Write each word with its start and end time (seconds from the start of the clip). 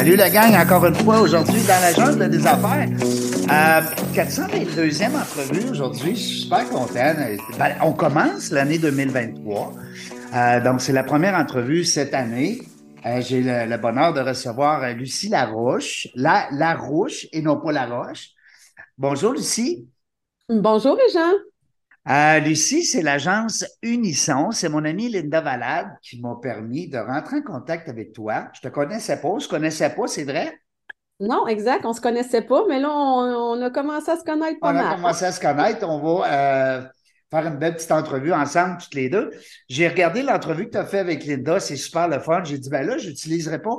Salut 0.00 0.16
la 0.16 0.30
gang, 0.30 0.54
encore 0.54 0.86
une 0.86 0.94
fois 0.94 1.20
aujourd'hui 1.20 1.60
dans 1.64 1.78
la 1.78 1.92
jungle 1.92 2.30
des 2.30 2.46
affaires. 2.46 2.88
Euh, 2.88 3.80
422e 4.14 5.14
entrevue 5.14 5.70
aujourd'hui, 5.70 6.16
je 6.16 6.20
suis 6.22 6.40
super 6.44 6.66
content. 6.70 7.12
Ben, 7.58 7.74
on 7.82 7.92
commence 7.92 8.50
l'année 8.50 8.78
2023. 8.78 9.74
Euh, 10.34 10.60
donc, 10.64 10.80
c'est 10.80 10.94
la 10.94 11.04
première 11.04 11.34
entrevue 11.34 11.84
cette 11.84 12.14
année. 12.14 12.62
Euh, 13.04 13.20
J'ai 13.20 13.42
le, 13.42 13.76
bonheur 13.76 14.14
de 14.14 14.20
recevoir 14.20 14.82
euh, 14.84 14.94
Lucie 14.94 15.28
Laroche, 15.28 16.08
la 16.14 16.48
Larouche 16.50 17.26
et 17.34 17.42
non 17.42 17.60
pas 17.60 17.70
Laroche. 17.70 18.30
Bonjour 18.96 19.34
Lucie. 19.34 19.86
Bonjour, 20.48 20.96
Régent. 20.96 21.36
Euh, 22.08 22.38
Lucie, 22.40 22.84
c'est 22.84 23.02
l'agence 23.02 23.64
Unisson. 23.82 24.50
C'est 24.52 24.68
mon 24.68 24.84
amie 24.84 25.08
Linda 25.10 25.40
Valade 25.40 25.88
qui 26.02 26.20
m'a 26.20 26.36
permis 26.40 26.88
de 26.88 26.98
rentrer 26.98 27.36
en 27.38 27.42
contact 27.42 27.88
avec 27.88 28.12
toi. 28.12 28.48
Je 28.54 28.60
te 28.60 28.68
connaissais 28.68 29.20
pas, 29.20 29.38
je 29.38 29.48
connaissais 29.48 29.90
pas, 29.90 30.06
c'est 30.06 30.24
vrai? 30.24 30.58
Non, 31.20 31.46
exact, 31.46 31.84
on 31.84 31.92
se 31.92 32.00
connaissait 32.00 32.40
pas, 32.40 32.64
mais 32.66 32.80
là, 32.80 32.88
on, 32.90 33.58
on 33.58 33.62
a 33.62 33.70
commencé 33.70 34.10
à 34.10 34.16
se 34.16 34.24
connaître 34.24 34.58
pas 34.60 34.72
On 34.72 34.76
a 34.76 34.94
commencé 34.94 35.24
à 35.26 35.32
se 35.32 35.40
connaître. 35.40 35.86
On 35.86 35.98
va 35.98 36.32
euh, 36.32 36.88
faire 37.30 37.46
une 37.46 37.58
belle 37.58 37.74
petite 37.74 37.92
entrevue 37.92 38.32
ensemble, 38.32 38.78
toutes 38.82 38.94
les 38.94 39.10
deux. 39.10 39.30
J'ai 39.68 39.86
regardé 39.86 40.22
l'entrevue 40.22 40.66
que 40.66 40.70
tu 40.72 40.78
as 40.78 40.86
fait 40.86 40.98
avec 41.00 41.26
Linda, 41.26 41.60
c'est 41.60 41.76
super 41.76 42.08
le 42.08 42.20
fun. 42.20 42.42
J'ai 42.44 42.56
dit, 42.58 42.70
ben 42.70 42.86
là, 42.86 42.96
je 42.96 43.08
n'utiliserai 43.10 43.60
pas, 43.60 43.76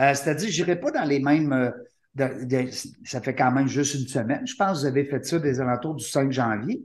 euh, 0.00 0.14
c'est-à-dire, 0.14 0.50
je 0.50 0.62
n'irai 0.62 0.76
pas 0.80 0.90
dans 0.90 1.04
les 1.04 1.20
mêmes. 1.20 1.72
de- 2.14 2.44
de- 2.46 2.70
ça 3.04 3.20
fait 3.20 3.34
quand 3.34 3.52
même 3.52 3.68
juste 3.68 3.94
une 3.94 4.08
semaine. 4.08 4.44
Je 4.46 4.54
pense 4.56 4.78
que 4.78 4.80
vous 4.80 4.86
avez 4.86 5.04
fait 5.04 5.24
ça 5.24 5.38
des 5.38 5.60
alentours 5.60 5.94
du 5.94 6.04
5 6.04 6.32
janvier, 6.32 6.82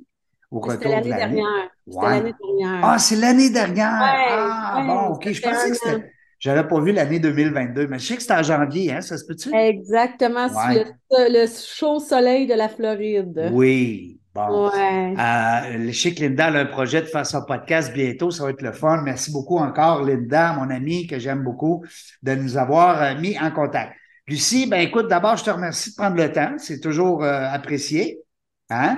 au 0.57 0.71
C'était 0.71 0.87
retour 0.87 1.01
de 1.03 1.09
l'année 1.09 1.17
dernière. 1.17 1.45
C'était 1.87 1.97
Ouais. 1.97 2.09
l'année 2.09 2.33
dernière. 2.59 2.85
Ah, 2.85 2.99
c'est 2.99 3.15
l'année 3.15 3.49
dernière. 3.49 3.91
Ouais, 3.91 4.27
ah, 4.31 4.75
ouais, 4.79 4.87
bon, 4.87 4.99
OK. 5.15 5.31
Je 5.31 5.41
pensais 5.41 5.69
que 5.69 5.75
c'était. 5.75 6.11
J'avais 6.39 6.67
pas 6.67 6.79
vu 6.81 6.91
l'année 6.91 7.19
2022, 7.19 7.87
mais 7.87 7.99
je 7.99 8.05
sais 8.07 8.15
que 8.17 8.21
c'était 8.21 8.33
en 8.33 8.43
janvier, 8.43 8.91
hein, 8.91 8.99
ça 9.01 9.17
se 9.17 9.25
peut-tu? 9.25 9.53
Exactement, 9.55 10.47
Ouais. 10.47 10.83
le, 11.11 11.41
le 11.41 11.47
chaud 11.47 11.99
soleil 12.01 12.47
de 12.47 12.53
la 12.53 12.67
Floride. 12.67 13.49
Oui. 13.53 14.19
Bon. 14.35 14.65
Euh, 14.67 14.71
je 15.89 15.91
sais 15.91 16.13
que 16.13 16.21
Linda 16.21 16.47
a 16.47 16.51
un 16.51 16.65
projet 16.65 17.01
de 17.01 17.05
faire 17.05 17.25
son 17.25 17.43
podcast 17.45 17.93
bientôt. 17.93 18.31
Ça 18.31 18.43
va 18.43 18.49
être 18.49 18.61
le 18.63 18.71
fun. 18.73 19.01
Merci 19.03 19.31
beaucoup 19.31 19.57
encore, 19.59 20.03
Linda, 20.03 20.53
mon 20.53 20.69
amie 20.71 21.05
que 21.07 21.19
j'aime 21.19 21.43
beaucoup, 21.43 21.85
de 22.23 22.33
nous 22.35 22.57
avoir 22.57 23.01
euh, 23.01 23.15
mis 23.19 23.37
en 23.39 23.51
contact. 23.51 23.93
Lucie, 24.27 24.65
ben 24.67 24.79
écoute, 24.81 25.07
d'abord, 25.07 25.37
je 25.37 25.43
te 25.43 25.49
remercie 25.51 25.91
de 25.91 25.95
prendre 25.95 26.17
le 26.17 26.31
temps. 26.31 26.53
C'est 26.57 26.79
toujours 26.79 27.23
euh, 27.23 27.45
apprécié. 27.51 28.21
Hein? 28.69 28.97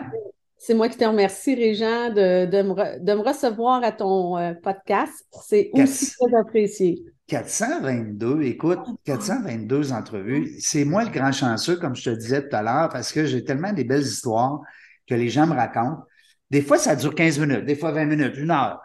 C'est 0.65 0.73
moi 0.73 0.89
qui 0.89 0.97
te 0.97 1.05
remercie, 1.05 1.53
Régent, 1.53 2.09
de, 2.09 2.47
de, 2.47 2.61
me, 2.63 2.73
re- 2.73 2.99
de 2.99 3.13
me 3.13 3.19
recevoir 3.19 3.83
à 3.83 3.91
ton 3.91 4.35
euh, 4.35 4.53
podcast. 4.63 5.13
C'est 5.43 5.69
aussi 5.73 6.11
très 6.19 6.35
apprécié. 6.39 7.03
422, 7.27 8.41
écoute, 8.41 8.79
422 9.03 9.93
entrevues. 9.93 10.55
C'est 10.59 10.83
moi 10.83 11.03
le 11.03 11.11
grand 11.11 11.31
chanceux, 11.31 11.75
comme 11.75 11.95
je 11.95 12.09
te 12.09 12.15
disais 12.15 12.49
tout 12.49 12.55
à 12.55 12.63
l'heure, 12.63 12.89
parce 12.89 13.11
que 13.11 13.25
j'ai 13.25 13.43
tellement 13.43 13.73
des 13.73 13.83
belles 13.83 14.01
histoires 14.01 14.59
que 15.07 15.13
les 15.13 15.29
gens 15.29 15.45
me 15.45 15.53
racontent. 15.53 16.03
Des 16.49 16.63
fois, 16.63 16.79
ça 16.79 16.95
dure 16.95 17.13
15 17.13 17.37
minutes, 17.37 17.65
des 17.65 17.75
fois 17.75 17.91
20 17.91 18.05
minutes, 18.05 18.33
une 18.35 18.49
heure. 18.49 18.81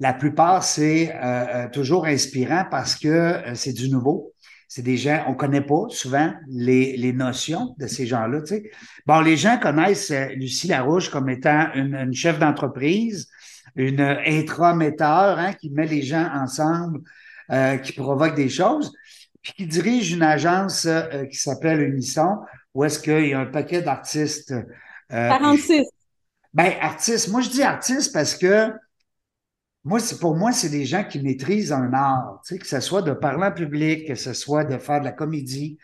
La 0.00 0.12
plupart, 0.12 0.62
c'est 0.62 1.14
euh, 1.14 1.16
euh, 1.64 1.68
toujours 1.70 2.04
inspirant 2.04 2.64
parce 2.70 2.94
que 2.94 3.08
euh, 3.08 3.54
c'est 3.54 3.72
du 3.72 3.88
nouveau. 3.88 4.31
C'est 4.74 4.80
des 4.80 4.96
gens, 4.96 5.22
on 5.28 5.34
connaît 5.34 5.60
pas 5.60 5.84
souvent 5.90 6.32
les, 6.48 6.96
les 6.96 7.12
notions 7.12 7.74
de 7.78 7.86
ces 7.86 8.06
gens-là. 8.06 8.40
Tu 8.40 8.46
sais. 8.46 8.70
Bon, 9.04 9.20
les 9.20 9.36
gens 9.36 9.58
connaissent 9.58 10.10
euh, 10.10 10.28
Lucie 10.28 10.66
Larouche 10.66 11.10
comme 11.10 11.28
étant 11.28 11.70
une, 11.74 11.94
une 11.94 12.14
chef 12.14 12.38
d'entreprise, 12.38 13.28
une 13.76 14.00
intrametteur 14.00 15.38
hein, 15.38 15.52
qui 15.52 15.68
met 15.68 15.84
les 15.84 16.00
gens 16.00 16.26
ensemble 16.32 17.02
euh, 17.50 17.76
qui 17.76 17.92
provoque 17.92 18.34
des 18.34 18.48
choses, 18.48 18.94
puis 19.42 19.52
qui 19.52 19.66
dirige 19.66 20.10
une 20.10 20.22
agence 20.22 20.86
euh, 20.86 21.26
qui 21.26 21.36
s'appelle 21.36 21.82
Unisson, 21.82 22.38
où 22.72 22.82
est-ce 22.82 22.98
qu'il 22.98 23.26
y 23.26 23.34
a 23.34 23.40
un 23.40 23.44
paquet 23.44 23.82
d'artistes. 23.82 24.52
euh, 24.52 25.28
46. 25.28 25.84
ben, 26.54 26.72
artistes. 26.80 27.28
Moi, 27.28 27.42
je 27.42 27.50
dis 27.50 27.62
artistes 27.62 28.14
parce 28.14 28.34
que 28.34 28.72
moi, 29.84 29.98
c'est 30.00 30.18
pour 30.20 30.36
moi, 30.36 30.52
c'est 30.52 30.68
des 30.68 30.84
gens 30.84 31.04
qui 31.04 31.20
maîtrisent 31.20 31.72
un 31.72 31.92
art, 31.92 32.40
tu 32.46 32.54
sais, 32.54 32.58
que 32.58 32.66
ce 32.66 32.80
soit 32.80 33.02
de 33.02 33.12
parler 33.12 33.46
en 33.46 33.52
public, 33.52 34.06
que 34.06 34.14
ce 34.14 34.32
soit 34.32 34.64
de 34.64 34.78
faire 34.78 35.00
de 35.00 35.04
la 35.04 35.12
comédie, 35.12 35.78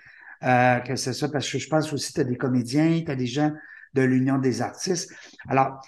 euh, 0.45 0.79
que 0.81 0.95
ce 0.97 1.13
soit 1.13 1.31
parce 1.31 1.51
que 1.51 1.59
je 1.59 1.69
pense 1.69 1.93
aussi 1.93 2.13
tu 2.13 2.21
as 2.21 2.25
des 2.25 2.37
comédiens, 2.37 3.03
tu 3.05 3.11
as 3.11 3.17
des 3.17 3.27
gens 3.27 3.53
de 3.95 4.03
l'Union 4.03 4.39
des 4.39 4.63
artistes. 4.63 5.13
Alors, 5.49 5.81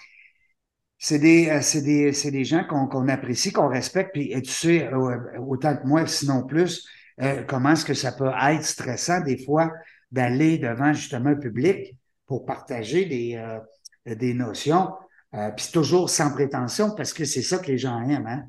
c'est 0.97 1.19
des, 1.19 1.49
euh, 1.49 1.81
des, 1.81 2.31
des 2.31 2.43
gens 2.43 2.63
qu'on 2.65 2.87
qu'on 2.87 3.07
apprécie, 3.07 3.51
qu'on 3.51 3.69
respecte, 3.69 4.11
puis 4.13 4.31
et 4.31 4.41
tu 4.41 4.51
sais, 4.51 4.87
euh, 4.93 5.39
autant 5.39 5.75
que 5.75 5.87
moi, 5.87 6.05
sinon 6.05 6.45
plus, 6.45 6.87
euh, 7.21 7.43
comment 7.47 7.71
est-ce 7.71 7.85
que 7.85 7.93
ça 7.93 8.11
peut 8.11 8.31
être 8.41 8.63
stressant 8.63 9.21
des 9.21 9.37
fois 9.37 9.71
d'aller 10.11 10.57
devant 10.57 10.93
justement 10.93 11.29
un 11.29 11.35
public 11.35 11.95
pour 12.27 12.45
partager 12.45 13.05
des, 13.05 13.35
euh, 13.35 14.15
des 14.15 14.33
notions, 14.33 14.89
euh, 15.33 15.49
puis 15.51 15.67
toujours 15.71 16.09
sans 16.09 16.31
prétention 16.31 16.91
parce 16.95 17.13
que 17.13 17.25
c'est 17.25 17.41
ça 17.41 17.57
que 17.57 17.67
les 17.67 17.77
gens 17.77 18.01
aiment, 18.01 18.27
hein? 18.27 18.43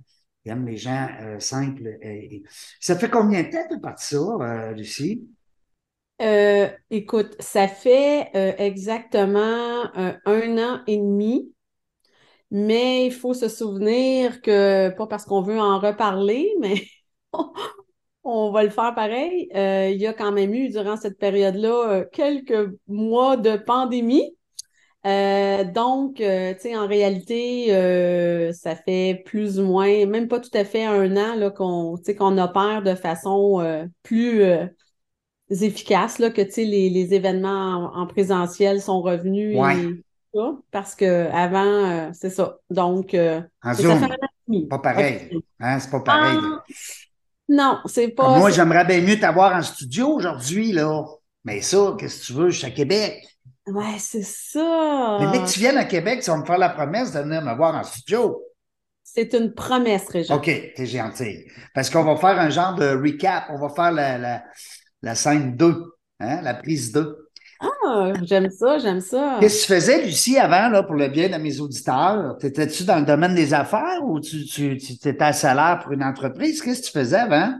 Ils 0.45 0.51
aiment 0.53 0.67
les 0.67 0.77
gens 0.77 1.09
euh, 1.21 1.39
simples. 1.39 1.99
Ça 2.81 2.97
fait 2.97 3.11
combien 3.11 3.43
de 3.43 3.51
temps 3.51 3.69
que 3.69 3.75
tu 3.75 3.81
parti 3.81 4.07
ça, 4.07 4.17
euh, 4.17 4.73
Lucie? 4.73 5.29
Euh, 6.21 6.69
écoute, 6.91 7.37
ça 7.41 7.69
fait 7.69 8.31
exactement 8.59 9.85
un 9.95 10.59
an 10.59 10.81
et 10.87 10.97
demi, 10.97 11.53
mais 12.51 13.07
il 13.07 13.13
faut 13.13 13.35
se 13.35 13.49
souvenir 13.49 14.41
que, 14.43 14.91
pas 14.91 15.07
parce 15.07 15.25
qu'on 15.25 15.43
veut 15.43 15.59
en 15.59 15.79
reparler, 15.79 16.53
mais 16.61 16.83
on 18.25 18.53
va 18.53 18.63
le 18.63 18.71
faire 18.71 18.95
pareil. 18.95 19.49
Il 19.55 20.01
y 20.01 20.07
a 20.07 20.13
quand 20.13 20.33
même 20.33 20.55
eu, 20.55 20.69
durant 20.71 20.97
cette 20.97 21.19
période-là, 21.19 22.05
quelques 22.13 22.71
mois 22.89 23.37
de 23.37 23.57
pandémie. 23.57 24.37
Euh, 25.05 25.65
donc, 25.65 26.21
euh, 26.21 26.55
tu 26.55 26.61
sais, 26.61 26.77
en 26.77 26.87
réalité, 26.87 27.75
euh, 27.75 28.53
ça 28.53 28.77
fait 28.77 29.23
plus 29.25 29.59
ou 29.59 29.65
moins, 29.65 30.07
même 30.07 30.29
pas 30.29 30.39
tout 30.39 30.51
à 30.55 30.65
fait 30.65 30.85
un 30.85 31.17
an 31.17 31.35
là, 31.35 31.51
qu'on, 31.51 31.97
qu'on 32.17 32.39
opère 32.39 32.83
de 32.83 32.95
façon 32.95 33.89
plus 34.03 34.45
efficace, 35.51 36.19
là, 36.19 36.31
que 36.31 36.41
tu 36.41 36.53
sais, 36.53 36.65
les, 36.65 36.89
les 36.89 37.15
événements 37.15 37.93
en, 37.95 38.03
en 38.03 38.07
présentiel 38.07 38.81
sont 38.81 39.03
revenus 39.03 39.59
Ouais. 39.59 39.77
et 39.77 40.03
parce 40.71 40.95
que 40.95 41.29
avant, 41.31 42.13
c'est 42.15 42.31
ça. 42.31 42.59
Donc, 42.71 43.15
En 43.15 43.75
ça 43.75 43.75
Zoom. 43.75 43.99
fait. 43.99 44.67
Pas 44.69 44.79
pareil. 44.79 45.31
Hein, 45.61 45.79
c'est 45.79 45.91
pas 45.91 46.01
pareil. 46.01 46.39
Ah, 46.39 46.63
non, 47.49 47.79
c'est 47.87 48.09
pas. 48.09 48.39
moi, 48.39 48.51
j'aimerais 48.51 48.85
bien 48.85 49.01
mieux 49.03 49.19
t'avoir 49.19 49.55
en 49.55 49.63
studio 49.63 50.09
aujourd'hui, 50.09 50.73
là. 50.73 51.05
Mais 51.45 51.61
ça, 51.61 51.97
qu'est-ce 51.99 52.21
que 52.21 52.27
tu 52.27 52.33
veux? 52.35 52.51
Je 52.51 52.59
suis 52.59 52.67
à 52.67 52.71
Québec. 52.71 53.27
Ouais, 53.67 53.99
c'est 53.99 54.25
ça. 54.25 55.19
Mais 55.21 55.31
dès 55.31 55.45
que 55.45 55.51
tu 55.53 55.61
viennes 55.61 55.79
à 55.79 55.85
Québec, 55.85 56.21
tu 56.23 56.31
vas 56.31 56.37
me 56.37 56.45
faire 56.45 56.59
la 56.59 56.71
promesse 56.71 57.13
de 57.13 57.21
venir 57.21 57.43
me 57.43 57.55
voir 57.55 57.75
en 57.75 57.85
studio. 57.85 58.43
C'est 59.05 59.35
une 59.35 59.53
promesse, 59.53 60.09
Régent. 60.09 60.37
OK, 60.37 60.47
t'es 60.75 60.87
gentil. 60.87 61.45
Parce 61.75 61.91
qu'on 61.91 62.03
va 62.03 62.17
faire 62.17 62.39
un 62.41 62.51
genre 62.51 62.75
de 62.75 62.87
recap. 62.87 63.45
On 63.51 63.59
va 63.59 63.69
faire 63.69 63.93
la, 63.93 64.19
la, 64.19 64.43
la 65.03 65.15
scène 65.15 65.57
2, 65.57 65.85
hein, 66.21 66.41
la 66.43 66.55
prise 66.55 66.93
2. 66.93 67.31
Ah, 67.61 68.13
j'aime 68.23 68.51
ça, 68.51 68.79
j'aime 68.79 69.01
ça. 69.01 69.39
Qu'est-ce 69.41 69.63
que 69.63 69.67
tu 69.67 69.75
faisais, 69.75 70.05
Lucie, 70.05 70.39
avant, 70.39 70.69
là, 70.69 70.83
pour 70.83 70.97
le 70.97 71.09
bien 71.09 71.29
de 71.29 71.37
mes 71.41 71.61
auditeurs? 71.61 72.37
T'étais-tu 72.39 72.85
dans 72.85 72.99
le 72.99 73.05
domaine 73.05 73.35
des 73.35 73.55
affaires 73.55 74.01
ou 74.03 74.19
tu, 74.19 74.45
tu, 74.45 74.77
tu 74.77 74.93
étais 74.95 75.23
à 75.23 75.33
salaire 75.33 75.81
pour 75.83 75.93
une 75.93 76.03
entreprise? 76.03 76.61
Qu'est-ce 76.63 76.81
que 76.81 76.87
tu 76.87 76.93
faisais 76.93 77.19
avant? 77.19 77.55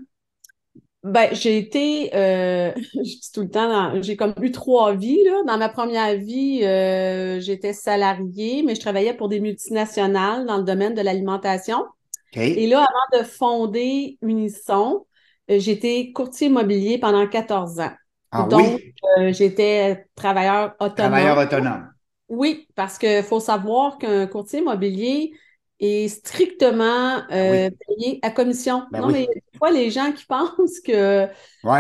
Ben, 1.05 1.35
j'ai 1.35 1.59
été, 1.59 2.15
euh, 2.15 2.73
je 2.95 3.01
dis 3.03 3.31
tout 3.35 3.41
le 3.43 3.51
temps, 3.51 3.69
dans- 3.69 4.01
j'ai 4.03 4.17
comme 4.17 4.35
eu 4.41 4.53
trois 4.53 4.95
vies, 4.95 5.23
là. 5.25 5.43
Dans 5.47 5.59
ma 5.59 5.69
première 5.69 6.17
vie, 6.17 6.61
euh, 6.65 7.41
j'étais 7.41 7.73
salariée, 7.73 8.63
mais 8.63 8.77
je 8.77 8.81
travaillais 8.81 9.13
pour 9.15 9.29
des 9.29 9.41
multinationales 9.41 10.47
dans 10.47 10.59
le 10.59 10.63
domaine 10.65 10.95
de 10.95 11.01
l'alimentation. 11.03 11.85
OK. 12.33 12.39
Et 12.55 12.67
là, 12.69 12.87
avant 13.13 13.23
de 13.23 13.27
fonder 13.29 14.19
Unisson, 14.23 15.07
euh, 15.51 15.59
j'étais 15.61 16.13
courtier 16.15 16.49
immobilier 16.49 16.99
pendant 16.99 17.27
14 17.29 17.81
ans. 17.81 17.93
Ah 18.31 18.47
Donc, 18.47 18.53
oui, 18.53 18.95
euh, 19.19 19.33
j'étais 19.33 20.07
travailleur 20.17 20.75
autonome. 20.81 21.31
travailleur 21.31 21.37
autonome. 21.39 21.93
Oui, 22.29 22.67
parce 22.75 22.99
qu'il 22.99 23.23
faut 23.23 23.41
savoir 23.41 23.99
qu'un 23.99 24.27
courtier 24.27 24.61
immobilier, 24.61 25.33
est 25.81 26.09
strictement 26.09 27.23
Ah 27.39 27.45
euh, 27.51 27.71
payé 27.89 28.21
à 28.23 28.31
commission. 28.31 28.85
Ben 28.91 29.01
non, 29.01 29.09
oui. 29.09 29.13
mais 29.13 29.27
des 29.27 29.52
fois, 29.63 29.71
les 29.71 29.91
gens 29.91 30.13
qui 30.13 30.25
pensent 30.25 30.81
que. 30.85 31.29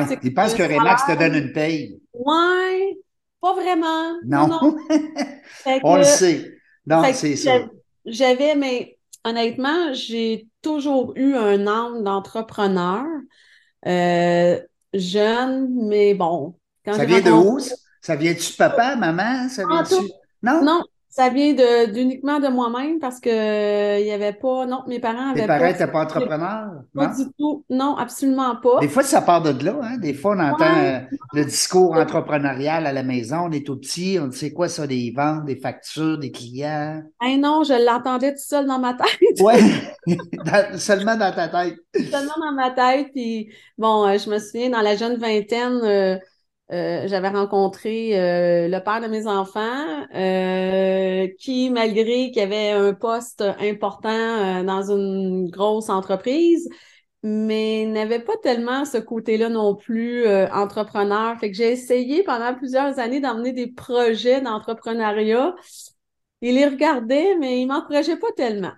C'est 0.08 0.18
Ils 0.22 0.34
pensent 0.34 0.52
que 0.54 0.58
que 0.58 0.62
Remax 0.62 1.06
te 1.06 1.18
donne 1.18 1.34
une 1.34 1.52
paye. 1.52 2.00
ouais, 2.14 2.98
pas 3.40 3.54
vraiment. 3.54 4.14
Non. 4.24 4.48
On 5.82 5.94
que- 5.94 5.98
le 5.98 6.04
sait. 6.04 6.54
Non, 6.86 7.02
c'est 7.12 7.36
ça. 7.36 7.58
j'avais- 8.06 8.54
mais 8.56 8.98
honnêtement, 9.24 9.92
j'ai 9.92 10.48
toujours 10.62 11.12
eu 11.16 11.34
un 11.34 11.66
âme 11.66 12.02
d'entrepreneur. 12.04 13.04
Euh, 13.86 14.60
jeune, 14.94 15.68
mais 15.88 16.14
bon. 16.14 16.54
Quand 16.84 16.94
Ça 16.94 17.04
vient 17.04 17.20
de 17.20 17.30
où? 17.30 17.58
Ça 18.00 18.16
vient-tu 18.16 18.52
de 18.52 18.56
papa, 18.56 18.96
maman? 18.96 19.48
Ça 19.48 19.62
Ah, 19.70 19.82
vient-tu? 19.82 20.08
Non? 20.42 20.64
Non, 20.64 20.82
ça 21.14 21.28
vient 21.28 21.52
de 21.52 21.92
d'uniquement 21.92 22.40
de 22.40 22.48
moi-même 22.48 22.98
parce 22.98 23.20
que 23.20 23.28
euh, 23.28 23.98
il 24.00 24.06
y 24.06 24.10
avait 24.12 24.32
pas. 24.32 24.64
Non, 24.64 24.82
mes 24.86 24.98
parents 24.98 25.34
Tes 25.34 25.40
avaient 25.40 25.46
parents 25.46 25.60
pas. 25.60 25.72
n'étaient 25.72 25.86
pas 25.86 26.02
entrepreneurs? 26.04 26.70
Pas 26.94 27.08
Non? 27.08 27.14
du 27.14 27.24
tout. 27.38 27.64
Non, 27.68 27.96
absolument 27.98 28.56
pas. 28.56 28.80
Des 28.80 28.88
fois, 28.88 29.02
ça 29.02 29.20
part 29.20 29.42
de 29.42 29.62
là. 29.62 29.78
Hein? 29.82 29.98
Des 29.98 30.14
fois, 30.14 30.34
on 30.34 30.40
entend 30.40 30.64
Ouais. 30.64 31.02
euh, 31.12 31.16
le 31.34 31.44
discours 31.44 31.92
entrepreneurial 31.96 32.86
à 32.86 32.92
la 32.92 33.02
maison. 33.02 33.40
On 33.48 33.52
est 33.52 33.66
tout 33.66 33.76
petit. 33.76 34.18
On 34.18 34.30
sait 34.32 34.52
quoi 34.54 34.68
ça, 34.68 34.86
des 34.86 35.12
ventes, 35.14 35.44
des 35.44 35.56
factures, 35.56 36.16
des 36.18 36.30
clients. 36.32 37.02
Hey 37.20 37.36
non, 37.38 37.62
je 37.62 37.74
l'entendais 37.84 38.32
tout 38.32 38.40
seul 38.42 38.66
dans 38.66 38.78
ma 38.78 38.94
tête. 38.94 39.38
Dans- 40.44 40.78
seulement 40.78 41.16
dans 41.16 41.32
ta 41.32 41.48
tête. 41.48 41.76
Seulement 42.10 42.34
dans 42.40 42.52
ma 42.54 42.70
tête. 42.70 43.08
Puis 43.14 43.50
bon, 43.76 44.06
euh, 44.08 44.16
je 44.18 44.30
me 44.30 44.38
souviens, 44.38 44.70
dans 44.70 44.80
la 44.80 44.96
jeune 44.96 45.16
vingtaine, 45.16 45.80
euh, 45.84 46.16
euh, 46.70 47.06
j'avais 47.06 47.28
rencontré 47.28 48.18
euh, 48.18 48.68
le 48.68 48.78
père 48.82 49.00
de 49.00 49.06
mes 49.06 49.26
enfants, 49.26 50.06
euh, 50.14 51.28
qui, 51.38 51.70
malgré 51.70 52.30
qu'il 52.30 52.42
avait 52.42 52.70
un 52.70 52.94
poste 52.94 53.42
important 53.60 54.64
dans 54.64 54.90
une 54.90 55.50
grosse 55.50 55.90
entreprise, 55.90 56.68
mais 57.22 57.86
n'avait 57.86 58.20
pas 58.20 58.36
tellement 58.42 58.84
ce 58.84 58.98
côté-là 58.98 59.48
non 59.48 59.76
plus 59.76 60.26
entrepreneur. 60.26 61.38
Fait 61.38 61.50
que 61.50 61.56
j'ai 61.56 61.72
essayé 61.72 62.22
pendant 62.22 62.54
plusieurs 62.54 62.98
années 62.98 63.20
d'emmener 63.20 63.52
des 63.52 63.68
projets 63.68 64.40
d'entrepreneuriat. 64.40 65.54
Il 66.40 66.56
les 66.56 66.66
regardait, 66.66 67.36
mais 67.38 67.60
il 67.60 67.66
m'encourageait 67.66 68.16
pas 68.16 68.32
tellement. 68.36 68.72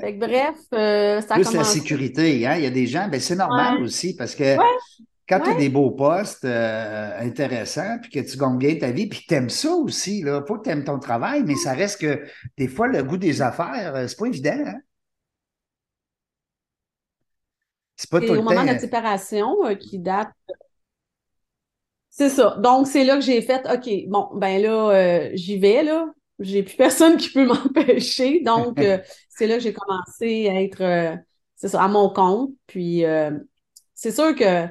Fait 0.00 0.14
que 0.14 0.20
bref, 0.20 0.56
ça 0.70 1.34
a 1.34 1.38
Plus 1.38 1.52
la 1.52 1.64
sécurité, 1.64 2.46
hein? 2.46 2.56
Il 2.56 2.62
y 2.62 2.66
a 2.66 2.70
des 2.70 2.86
gens, 2.86 3.08
ben 3.08 3.20
c'est 3.20 3.36
normal 3.36 3.78
Ouais. 3.78 3.84
aussi 3.84 4.14
parce 4.16 4.34
que 4.34 4.56
Ouais. 4.56 4.64
Quand 5.30 5.40
tu 5.40 5.50
as 5.50 5.54
des 5.54 5.68
beaux 5.68 5.92
postes 5.92 6.44
euh, 6.44 7.18
intéressants, 7.20 7.98
puis 8.02 8.10
que 8.10 8.30
tu 8.30 8.36
gagnes 8.36 8.58
bien 8.58 8.76
ta 8.76 8.90
vie, 8.90 9.06
puis 9.06 9.20
que 9.20 9.26
tu 9.28 9.34
aimes 9.34 9.48
ça 9.48 9.72
aussi, 9.72 10.22
là, 10.22 10.42
faut 10.46 10.58
que 10.58 10.64
tu 10.64 10.70
aimes 10.70 10.84
ton 10.84 10.98
travail, 10.98 11.44
mais 11.44 11.54
ça 11.54 11.72
reste 11.72 12.00
que 12.00 12.24
des 12.58 12.68
fois, 12.68 12.88
le 12.88 13.02
goût 13.02 13.16
des 13.16 13.40
affaires, 13.40 13.94
euh, 13.94 14.06
c'est 14.08 14.18
pas 14.18 14.26
évident. 14.26 14.62
Hein? 14.66 14.80
C'est 17.96 18.10
pas 18.10 18.20
tout 18.20 18.30
au 18.30 18.34
le 18.34 18.42
moment 18.42 18.50
de 18.50 18.56
temps. 18.56 18.64
notre 18.64 18.80
séparation, 18.80 19.66
euh, 19.66 19.74
qui 19.74 19.98
date. 19.98 20.30
C'est 22.10 22.28
ça. 22.30 22.56
Donc, 22.58 22.86
c'est 22.86 23.04
là 23.04 23.14
que 23.14 23.22
j'ai 23.22 23.40
fait, 23.40 23.66
OK, 23.72 23.88
bon, 24.08 24.28
ben 24.34 24.60
là, 24.60 24.90
euh, 24.90 25.30
j'y 25.34 25.58
vais, 25.58 25.82
là. 25.82 26.06
J'ai 26.40 26.62
plus 26.62 26.76
personne 26.76 27.16
qui 27.16 27.30
peut 27.30 27.46
m'empêcher. 27.46 28.40
Donc, 28.40 28.78
euh, 28.80 28.98
c'est 29.28 29.46
là 29.46 29.56
que 29.56 29.62
j'ai 29.62 29.72
commencé 29.72 30.48
à 30.48 30.60
être, 30.60 30.82
euh, 30.82 31.16
c'est 31.56 31.68
ça, 31.68 31.82
à 31.82 31.88
mon 31.88 32.10
compte. 32.10 32.50
Puis, 32.66 33.04
euh, 33.04 33.30
c'est 33.94 34.10
sûr 34.10 34.34
que, 34.34 34.66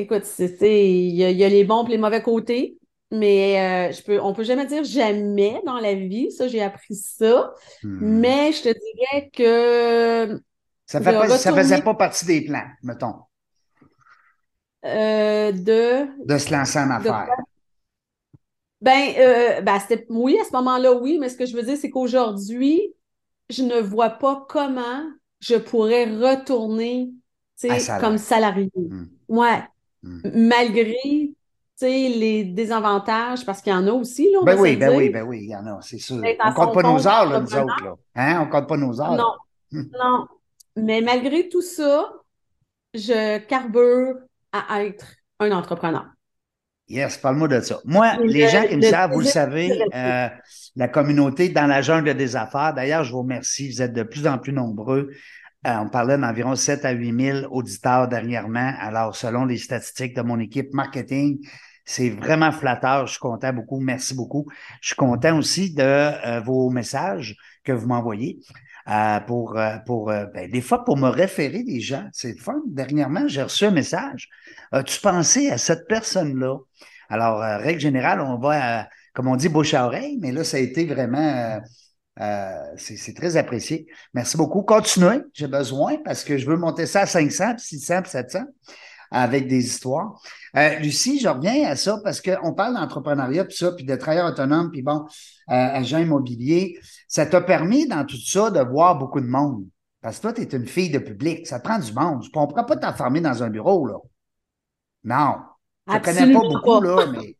écoute, 0.00 0.24
il 0.38 1.14
y 1.14 1.24
a, 1.24 1.30
il 1.30 1.36
y 1.36 1.44
a 1.44 1.48
les 1.48 1.64
bons 1.64 1.86
et 1.86 1.90
les 1.90 1.98
mauvais 1.98 2.22
côtés. 2.22 2.76
Mais 3.12 3.90
euh, 3.90 3.92
je 3.92 4.02
peux, 4.02 4.20
on 4.20 4.32
peut 4.32 4.44
jamais 4.44 4.66
dire 4.66 4.84
jamais 4.84 5.60
dans 5.66 5.80
la 5.80 5.94
vie. 5.94 6.30
Ça, 6.30 6.46
j'ai 6.46 6.62
appris 6.62 6.94
ça. 6.94 7.52
Hmm. 7.82 7.98
Mais 8.20 8.52
je 8.52 8.62
te 8.62 8.68
dirais 8.68 9.30
que 9.32 10.40
Ça 10.86 11.00
retourner- 11.00 11.62
faisait 11.62 11.82
pas 11.82 11.94
partie 11.94 12.24
des 12.24 12.42
plans, 12.44 12.66
mettons, 12.84 13.14
euh, 14.84 15.50
de 15.52 16.06
de 16.24 16.38
se 16.38 16.52
lancer 16.52 16.78
en 16.78 16.90
affaires. 16.90 17.28
Ben, 18.80 19.12
euh, 19.18 19.60
ben 19.60 19.78
c'était, 19.78 20.06
oui, 20.08 20.38
à 20.40 20.44
ce 20.44 20.52
moment-là, 20.52 20.92
oui, 20.94 21.18
mais 21.20 21.28
ce 21.28 21.36
que 21.36 21.44
je 21.44 21.54
veux 21.54 21.62
dire, 21.62 21.76
c'est 21.76 21.90
qu'aujourd'hui, 21.90 22.94
je 23.50 23.62
ne 23.62 23.78
vois 23.80 24.10
pas 24.10 24.46
comment 24.48 25.02
je 25.40 25.56
pourrais 25.56 26.04
retourner, 26.04 27.10
comme 28.00 28.18
salarié. 28.18 28.70
Hmm. 28.74 29.06
Ouais. 29.28 29.62
Hmm. 30.02 30.20
Malgré, 30.48 31.32
les 31.82 32.44
désavantages, 32.44 33.44
parce 33.46 33.62
qu'il 33.62 33.72
y 33.72 33.76
en 33.76 33.86
a 33.86 33.92
aussi, 33.92 34.30
là, 34.30 34.38
on 34.42 34.44
Ben 34.44 34.54
va 34.54 34.60
oui, 34.60 34.76
ben 34.76 34.88
dire. 34.90 34.98
oui, 34.98 35.08
ben 35.10 35.22
oui, 35.22 35.40
il 35.44 35.48
y 35.50 35.56
en 35.56 35.66
a, 35.66 35.78
c'est 35.80 35.98
sûr. 35.98 36.16
On 36.16 36.52
compte 36.52 36.68
son 36.68 36.74
pas 36.74 36.82
nos 36.82 36.96
compte 36.96 37.06
heures, 37.06 37.30
là, 37.30 37.40
nous 37.40 37.54
autres, 37.54 37.84
là. 37.84 37.94
Hein? 38.16 38.40
On 38.42 38.50
compte 38.50 38.68
pas 38.68 38.76
nos 38.76 39.00
heures. 39.00 39.14
Non, 39.14 39.32
Hmm. 39.72 39.84
non. 39.98 40.26
Mais 40.76 41.00
malgré 41.00 41.48
tout 41.48 41.62
ça, 41.62 42.12
je 42.92 43.38
carbure 43.38 44.16
à 44.52 44.84
être 44.84 45.06
un 45.38 45.52
entrepreneur. 45.52 46.06
Yes, 46.88 47.18
parle-moi 47.18 47.46
de 47.46 47.60
ça. 47.60 47.78
Moi, 47.84 48.16
Le- 48.16 48.24
les 48.24 48.48
gens 48.48 48.64
qui 48.66 48.76
me 48.76 48.82
le 48.82 48.88
savent, 48.88 49.12
vous 49.12 49.20
le 49.20 49.26
savez, 49.26 49.80
euh, 49.94 50.28
la 50.74 50.88
communauté 50.88 51.48
dans 51.50 51.66
la 51.66 51.82
jungle 51.82 52.14
des 52.14 52.34
affaires. 52.34 52.74
D'ailleurs, 52.74 53.04
je 53.04 53.12
vous 53.12 53.20
remercie. 53.20 53.70
Vous 53.70 53.80
êtes 53.80 53.92
de 53.92 54.02
plus 54.02 54.26
en 54.26 54.38
plus 54.38 54.52
nombreux. 54.52 55.10
Euh, 55.66 55.76
on 55.76 55.88
parlait 55.90 56.16
d'environ 56.16 56.54
7 56.56 56.84
à 56.84 56.92
8 56.92 57.20
000 57.42 57.54
auditeurs 57.54 58.08
dernièrement. 58.08 58.72
Alors, 58.78 59.14
selon 59.14 59.44
les 59.44 59.58
statistiques 59.58 60.16
de 60.16 60.22
mon 60.22 60.38
équipe 60.40 60.72
marketing, 60.72 61.38
c'est 61.84 62.10
vraiment 62.10 62.52
flatteur. 62.52 63.06
Je 63.06 63.12
suis 63.12 63.20
content 63.20 63.52
beaucoup. 63.52 63.80
Merci 63.80 64.14
beaucoup. 64.14 64.46
Je 64.80 64.88
suis 64.88 64.96
content 64.96 65.36
aussi 65.36 65.74
de 65.74 65.82
euh, 65.82 66.40
vos 66.40 66.70
messages 66.70 67.36
que 67.64 67.72
vous 67.72 67.86
m'envoyez. 67.86 68.38
euh, 68.88 69.20
pour, 69.20 69.58
euh, 69.58 69.76
pour 69.86 70.06
ben, 70.06 70.50
des 70.50 70.60
fois, 70.62 70.84
pour 70.84 70.96
me 70.96 71.08
référer 71.08 71.62
des 71.62 71.80
gens. 71.80 72.08
C'est 72.12 72.38
fun. 72.38 72.60
Dernièrement, 72.66 73.28
j'ai 73.28 73.42
reçu 73.42 73.64
un 73.66 73.70
message. 73.70 74.28
As-tu 74.72 75.00
pensé 75.00 75.50
à 75.50 75.58
cette 75.58 75.86
personne-là? 75.88 76.56
Alors, 77.08 77.40
règle 77.60 77.80
générale, 77.80 78.20
on 78.20 78.38
va, 78.38 78.88
comme 79.12 79.28
on 79.28 79.36
dit, 79.36 79.48
bouche 79.48 79.74
à 79.74 79.86
oreille, 79.86 80.18
mais 80.20 80.32
là, 80.32 80.44
ça 80.44 80.56
a 80.56 80.60
été 80.60 80.86
vraiment, 80.86 81.60
euh, 82.20 82.64
c'est 82.76 83.14
très 83.14 83.36
apprécié. 83.36 83.86
Merci 84.12 84.36
beaucoup. 84.36 84.62
Continuez, 84.62 85.22
j'ai 85.32 85.48
besoin 85.48 85.96
parce 86.04 86.24
que 86.24 86.36
je 86.36 86.46
veux 86.46 86.56
monter 86.56 86.86
ça 86.86 87.02
à 87.02 87.06
500, 87.06 87.54
puis 87.56 87.64
600, 87.64 88.02
puis 88.02 88.10
700 88.10 88.40
avec 89.10 89.48
des 89.48 89.64
histoires. 89.64 90.20
Euh, 90.56 90.78
Lucie, 90.78 91.18
je 91.18 91.28
reviens 91.28 91.68
à 91.68 91.76
ça 91.76 91.98
parce 92.04 92.20
qu'on 92.20 92.54
parle 92.54 92.74
d'entrepreneuriat, 92.74 93.44
puis 93.44 93.56
ça, 93.56 93.72
puis 93.72 93.84
de 93.84 93.96
travailleurs 93.96 94.30
autonomes, 94.30 94.70
puis 94.70 94.82
bon, 94.82 95.04
euh, 95.50 95.52
agent 95.52 95.98
immobilier. 95.98 96.78
Ça 97.08 97.26
t'a 97.26 97.40
permis 97.40 97.88
dans 97.88 98.04
tout 98.04 98.20
ça 98.24 98.50
de 98.50 98.60
voir 98.60 98.98
beaucoup 98.98 99.20
de 99.20 99.26
monde. 99.26 99.66
Parce 100.00 100.16
que 100.16 100.22
toi, 100.22 100.32
tu 100.32 100.42
es 100.42 100.56
une 100.56 100.66
fille 100.66 100.90
de 100.90 100.98
public, 100.98 101.46
ça 101.46 101.58
te 101.58 101.64
prend 101.64 101.78
du 101.78 101.92
monde. 101.92 102.24
On 102.34 102.42
ne 102.42 102.46
pourra 102.46 102.64
pas 102.64 102.76
t'enfermer 102.76 103.20
dans 103.20 103.42
un 103.42 103.50
bureau, 103.50 103.86
là. 103.86 103.96
Non. 105.04 105.36
Je 105.88 105.96
te 105.96 106.04
connais 106.04 106.32
pas 106.32 106.40
beaucoup, 106.40 106.80
pas. 106.80 106.86
là, 106.86 107.06
mais 107.06 107.36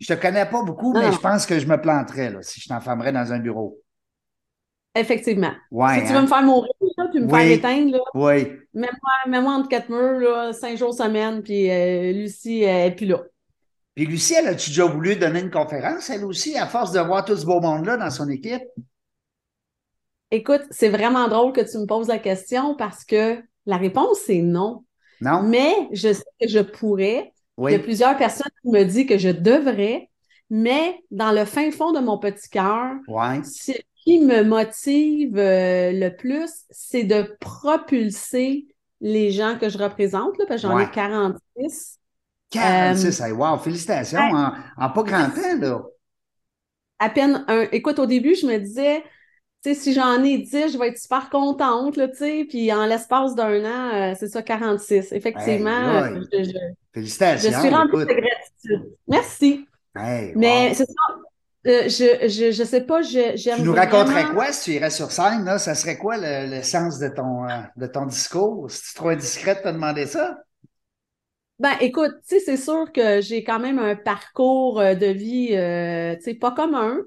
je 0.00 0.12
te 0.12 0.20
connais 0.20 0.46
pas 0.46 0.62
beaucoup, 0.62 0.92
Non, 0.92 1.00
mais 1.00 1.12
je 1.12 1.18
pense 1.18 1.46
que 1.46 1.58
je 1.58 1.66
me 1.66 1.80
planterais, 1.80 2.30
là, 2.30 2.42
si 2.42 2.60
je 2.60 2.68
t'enfermerais 2.68 3.12
dans 3.12 3.32
un 3.32 3.38
bureau. 3.38 3.78
Effectivement. 4.94 5.52
Ouais. 5.70 5.94
Si 6.00 6.00
tu 6.02 6.12
hein? 6.12 6.14
veux 6.16 6.22
me 6.22 6.26
faire 6.28 6.42
mourir, 6.42 6.70
là, 6.96 7.08
puis 7.10 7.20
me 7.20 7.26
Oui. 7.26 7.40
faire 7.40 7.50
éteindre, 7.50 7.92
là, 7.92 7.98
Oui. 8.14 8.44
mets-moi 8.74 9.12
mets-moi 9.26 9.52
entre 9.52 9.68
quatre 9.68 9.88
murs, 9.88 10.20
là, 10.20 10.52
cinq 10.52 10.78
jours 10.78 10.94
semaine, 10.94 11.42
puis 11.42 11.70
euh, 11.70 12.12
Lucie, 12.12 12.62
elle 12.62 12.92
est 12.92 12.94
plus 12.94 13.06
là. 13.06 13.22
Puis 13.96 14.06
Lucie, 14.06 14.34
elle 14.34 14.48
a-tu 14.48 14.70
déjà 14.70 14.84
voulu 14.86 15.16
donner 15.16 15.40
une 15.40 15.50
conférence, 15.50 16.10
elle 16.10 16.24
aussi, 16.24 16.56
à 16.56 16.66
force 16.66 16.92
de 16.92 17.00
voir 17.00 17.24
tout 17.24 17.36
ce 17.36 17.44
beau 17.44 17.60
monde-là 17.60 17.96
dans 17.96 18.10
son 18.10 18.28
équipe? 18.28 18.62
Écoute, 20.30 20.62
c'est 20.70 20.88
vraiment 20.88 21.28
drôle 21.28 21.52
que 21.52 21.60
tu 21.60 21.78
me 21.78 21.86
poses 21.86 22.08
la 22.08 22.18
question 22.18 22.74
parce 22.76 23.04
que 23.04 23.42
la 23.66 23.76
réponse, 23.76 24.18
c'est 24.26 24.42
non. 24.42 24.84
Non? 25.20 25.42
Mais 25.42 25.72
je 25.92 26.12
sais 26.12 26.24
que 26.40 26.48
je 26.48 26.58
pourrais. 26.60 27.32
Il 27.58 27.70
y 27.70 27.74
a 27.74 27.78
plusieurs 27.78 28.16
personnes 28.16 28.50
qui 28.62 28.68
me 28.70 28.82
disent 28.84 29.06
que 29.06 29.16
je 29.18 29.28
devrais, 29.28 30.10
mais 30.50 30.98
dans 31.12 31.30
le 31.30 31.44
fin 31.44 31.70
fond 31.70 31.92
de 31.92 32.00
mon 32.00 32.18
petit 32.18 32.48
cœur, 32.48 32.94
Ouais. 33.06 33.42
ce 33.44 33.72
qui 34.04 34.20
me 34.20 34.42
motive 34.44 35.38
euh, 35.38 35.92
le 35.92 36.10
plus, 36.16 36.50
c'est 36.70 37.04
de 37.04 37.36
propulser 37.40 38.66
les 39.00 39.30
gens 39.32 39.58
que 39.58 39.68
je 39.68 39.78
représente, 39.78 40.38
là, 40.38 40.44
parce 40.48 40.62
que 40.62 40.68
j'en 40.68 40.76
Ouais. 40.76 40.84
ai 40.84 40.90
46. 40.90 42.00
46, 42.50 43.20
hey, 43.20 43.32
wow, 43.32 43.58
félicitations. 43.58 44.18
ouais. 44.18 44.32
En, 44.32 44.52
en 44.76 44.90
pas 44.90 45.02
grand 45.02 45.30
temps, 45.30 45.58
là. 45.60 45.82
À 46.98 47.10
peine 47.10 47.44
un. 47.48 47.62
Écoute, 47.72 47.98
au 47.98 48.06
début, 48.06 48.34
je 48.34 48.46
me 48.46 48.58
disais, 48.58 49.02
tu 49.62 49.74
sais, 49.74 49.74
si 49.74 49.92
j'en 49.94 50.22
ai 50.24 50.38
10, 50.38 50.72
je 50.72 50.78
vais 50.78 50.88
être 50.88 50.98
super 50.98 51.30
contente, 51.30 51.96
là, 51.96 52.08
tu 52.08 52.16
sais, 52.18 52.46
puis 52.48 52.72
en 52.72 52.86
l'espace 52.86 53.34
d'un 53.34 53.64
an, 53.64 54.12
euh, 54.12 54.14
c'est 54.18 54.28
ça, 54.28 54.42
46. 54.42 55.12
Effectivement, 55.12 55.70
euh, 55.70 56.20
je, 56.32 56.44
je- 56.44 56.50
je 57.50 57.50
Félicitations. 57.50 57.58
suis 57.58 57.70
remplie 57.70 57.96
écoute. 57.96 58.08
de 58.08 58.14
gratitude. 58.14 58.96
Merci. 59.08 59.66
Hey, 59.96 60.34
Mais 60.34 60.74
c'est 60.74 60.86
ça. 60.86 61.16
Euh, 61.66 61.88
je, 61.88 62.28
je, 62.28 62.52
je 62.52 62.64
sais 62.64 62.82
pas, 62.82 63.00
je- 63.00 63.32
j'aime 63.36 63.56
Tu 63.56 63.62
nous 63.62 63.72
raconterais 63.72 64.26
quoi 64.26 64.52
si 64.52 64.64
tu 64.64 64.76
irais 64.76 64.90
sur 64.90 65.10
scène, 65.10 65.44
là? 65.44 65.58
Ça 65.58 65.74
serait 65.74 65.96
quoi 65.96 66.16
le, 66.18 66.54
le 66.54 66.62
sens 66.62 66.98
de 66.98 67.08
ton, 67.08 67.48
euh, 67.48 67.60
de 67.76 67.86
ton 67.86 68.04
discours? 68.04 68.70
Si 68.70 68.88
tu 68.88 68.94
trop 68.94 69.08
indiscret 69.08 69.54
de 69.54 69.60
te 69.60 69.68
demander 69.68 70.06
ça? 70.06 70.38
Ben, 71.58 71.72
écoute, 71.80 72.12
tu 72.28 72.36
sais, 72.36 72.40
c'est 72.40 72.56
sûr 72.56 72.92
que 72.92 73.20
j'ai 73.20 73.44
quand 73.44 73.60
même 73.60 73.78
un 73.78 73.94
parcours 73.96 74.80
euh, 74.80 74.94
de 74.94 75.06
vie, 75.06 75.50
euh, 75.52 76.16
tu 76.16 76.22
sais, 76.22 76.34
pas 76.34 76.50
commun. 76.50 76.98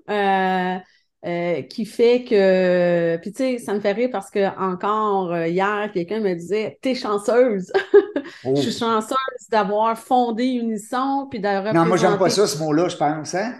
Qui 1.70 1.86
fait 1.86 2.24
que. 2.24 3.18
Puis, 3.18 3.34
tu 3.34 3.38
sais, 3.38 3.58
ça 3.60 3.74
me 3.74 3.80
fait 3.82 3.92
rire 3.92 4.10
parce 4.12 4.32
que 4.32 4.48
encore 4.58 5.36
hier, 5.36 5.92
quelqu'un 5.94 6.22
me 6.22 6.34
disait 6.34 6.80
T'es 6.82 6.96
chanceuse. 6.96 7.72
Je 8.44 8.62
suis 8.62 8.84
oh. 8.84 8.86
chanceuse 8.86 9.50
d'avoir 9.50 9.98
fondé 9.98 10.46
Unisson 10.46 11.28
puis 11.30 11.40
d'avoir. 11.40 11.74
Non, 11.74 11.86
moi, 11.86 11.98
j'aime 11.98 12.18
pas 12.18 12.30
ça, 12.30 12.48
ce 12.48 12.58
mot-là, 12.58 12.88
je 12.88 12.96
pense. 12.96 13.36
Hein? 13.36 13.54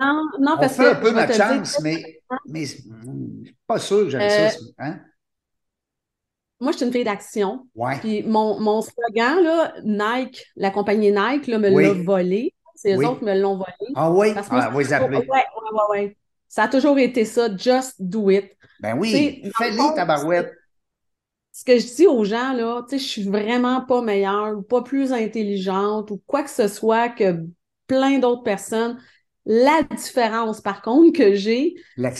Non, 0.00 0.28
non, 0.40 0.52
On 0.54 0.58
parce 0.58 0.74
fait 0.76 0.82
que. 0.82 0.88
un 0.88 0.94
peu 0.96 1.12
dire- 1.12 1.32
chance, 1.34 1.80
mais, 1.82 2.20
mais 2.46 2.64
hmm, 2.64 3.40
je 3.42 3.46
suis 3.46 3.56
pas 3.66 3.78
sûr 3.78 4.04
que 4.04 4.10
j'aime 4.10 4.20
Euh, 4.22 4.48
ça. 4.50 4.58
Hein? 4.78 5.00
Moi, 6.60 6.72
je 6.72 6.78
suis 6.78 6.86
une 6.86 6.92
fille 6.92 7.04
d'action. 7.04 7.66
Ouais. 7.74 7.98
Puis 8.00 8.22
mon, 8.22 8.58
mon 8.60 8.80
slogan, 8.82 9.42
là, 9.42 9.74
Nike, 9.84 10.44
la 10.56 10.70
compagnie 10.70 11.12
Nike, 11.12 11.46
là, 11.48 11.58
me 11.58 11.70
Oui. 11.70 11.82
l'a 11.84 11.92
volé. 11.92 12.54
C'est 12.74 12.94
eux 12.94 12.98
Oui. 12.98 13.06
autres 13.06 13.18
qui 13.20 13.24
me 13.24 13.38
l'ont 13.38 13.56
volé. 13.56 13.72
Ah 13.94 14.10
oui? 14.10 14.34
Parce 14.34 14.48
que 14.48 14.54
moi, 14.54 14.68
vous 14.68 14.78
les 14.80 14.86
Ouais, 14.88 14.94
appelez. 14.94 15.16
ouais, 15.18 15.24
ouais, 15.26 15.80
ouais. 15.90 16.16
Ça 16.48 16.64
a 16.64 16.68
toujours 16.68 16.98
été 16.98 17.24
ça, 17.24 17.54
just 17.56 17.94
do 17.98 18.30
it. 18.30 18.52
Ben 18.80 18.96
oui, 18.98 19.40
dans 19.42 19.46
le 19.48 19.52
fais-les, 19.58 19.76
fond, 19.76 19.94
tabarouette. 19.94 20.52
Ce 21.52 21.64
que 21.64 21.78
je 21.78 21.86
dis 21.94 22.06
aux 22.06 22.24
gens, 22.24 22.52
là, 22.52 22.82
tu 22.82 22.90
sais, 22.90 22.98
je 23.04 23.08
suis 23.08 23.24
vraiment 23.24 23.80
pas 23.80 24.02
meilleure 24.02 24.58
ou 24.58 24.62
pas 24.62 24.82
plus 24.82 25.12
intelligente 25.12 26.10
ou 26.10 26.22
quoi 26.26 26.42
que 26.42 26.50
ce 26.50 26.68
soit 26.68 27.08
que 27.08 27.42
plein 27.86 28.18
d'autres 28.18 28.42
personnes. 28.42 28.98
La 29.46 29.82
différence, 29.84 30.60
par 30.60 30.82
contre, 30.82 31.16
que 31.18 31.34
j'ai, 31.34 31.74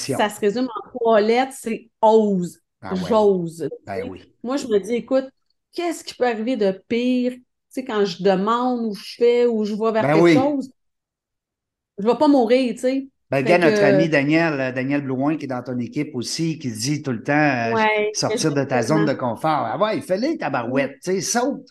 ça 0.05 0.29
se 0.31 0.41
résume 0.41 0.69
en 0.69 0.89
trois 0.91 1.21
lettres, 1.21 1.53
c'est 1.55 1.91
ose, 2.01 2.61
Ah 2.81 2.97
ouais. 2.97 3.11
j'ose. 3.11 3.69
Ben 3.87 4.09
oui. 4.09 4.33
Moi, 4.43 4.57
je 4.57 4.67
me 4.69 4.79
dis, 4.79 4.95
écoute, 4.95 5.27
qu'est-ce 5.73 6.05
qui 6.05 6.15
peut 6.15 6.27
arriver 6.27 6.57
de 6.57 6.73
pire, 6.89 7.33
tu 7.33 7.43
sais, 7.71 7.85
quand 7.85 8.05
je 8.05 8.23
demande 8.23 8.87
ou 8.87 8.95
je 8.95 9.15
fais 9.17 9.47
ou 9.47 9.65
je 9.65 9.75
vais 9.75 9.93
vers 9.93 10.03
Ben 10.03 10.15
quelque 10.15 10.23
oui. 10.23 10.33
chose? 10.33 10.71
Je 11.99 12.07
vais 12.07 12.17
pas 12.17 12.29
mourir, 12.29 12.75
tu 12.75 12.81
sais. 12.81 13.09
Ben, 13.31 13.39
regarde 13.39 13.63
notre 13.63 13.83
ami 13.83 14.09
Daniel, 14.09 14.61
euh, 14.61 14.73
Daniel 14.73 15.03
Blouin, 15.03 15.37
qui 15.37 15.45
est 15.47 15.49
dans 15.49 15.63
ton 15.63 15.79
équipe 15.79 16.15
aussi, 16.15 16.59
qui 16.59 16.71
dit 16.71 17.03
tout 17.03 17.11
le 17.13 17.23
temps 17.25 17.33
euh, 17.33 17.75
Ouais, 17.75 18.13
sortir 18.13 18.53
de 18.55 18.63
ta 18.63 18.83
zone 18.83 19.05
de 19.05 19.15
confort. 19.15 19.67
Ah 19.67 19.79
ouais, 19.79 20.01
fais-les, 20.01 20.39
tabarouette, 20.39 21.01
tu 21.03 21.13
sais, 21.13 21.21
saute. 21.21 21.67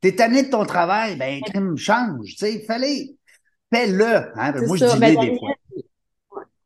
T'es 0.00 0.14
tanné 0.14 0.44
de 0.44 0.50
ton 0.50 0.66
travail, 0.66 1.16
ben, 1.16 1.42
crime, 1.42 1.76
change, 1.76 2.26
tu 2.32 2.36
sais, 2.36 2.60
fais-les. 2.60 3.17
Fais-le. 3.72 4.38
Hein? 4.38 4.52
Ben, 4.52 4.66
moi, 4.66 4.76
je 4.76 4.84
dis 4.86 4.98
Ben, 4.98 5.20
des 5.20 5.38
fois. 5.38 5.50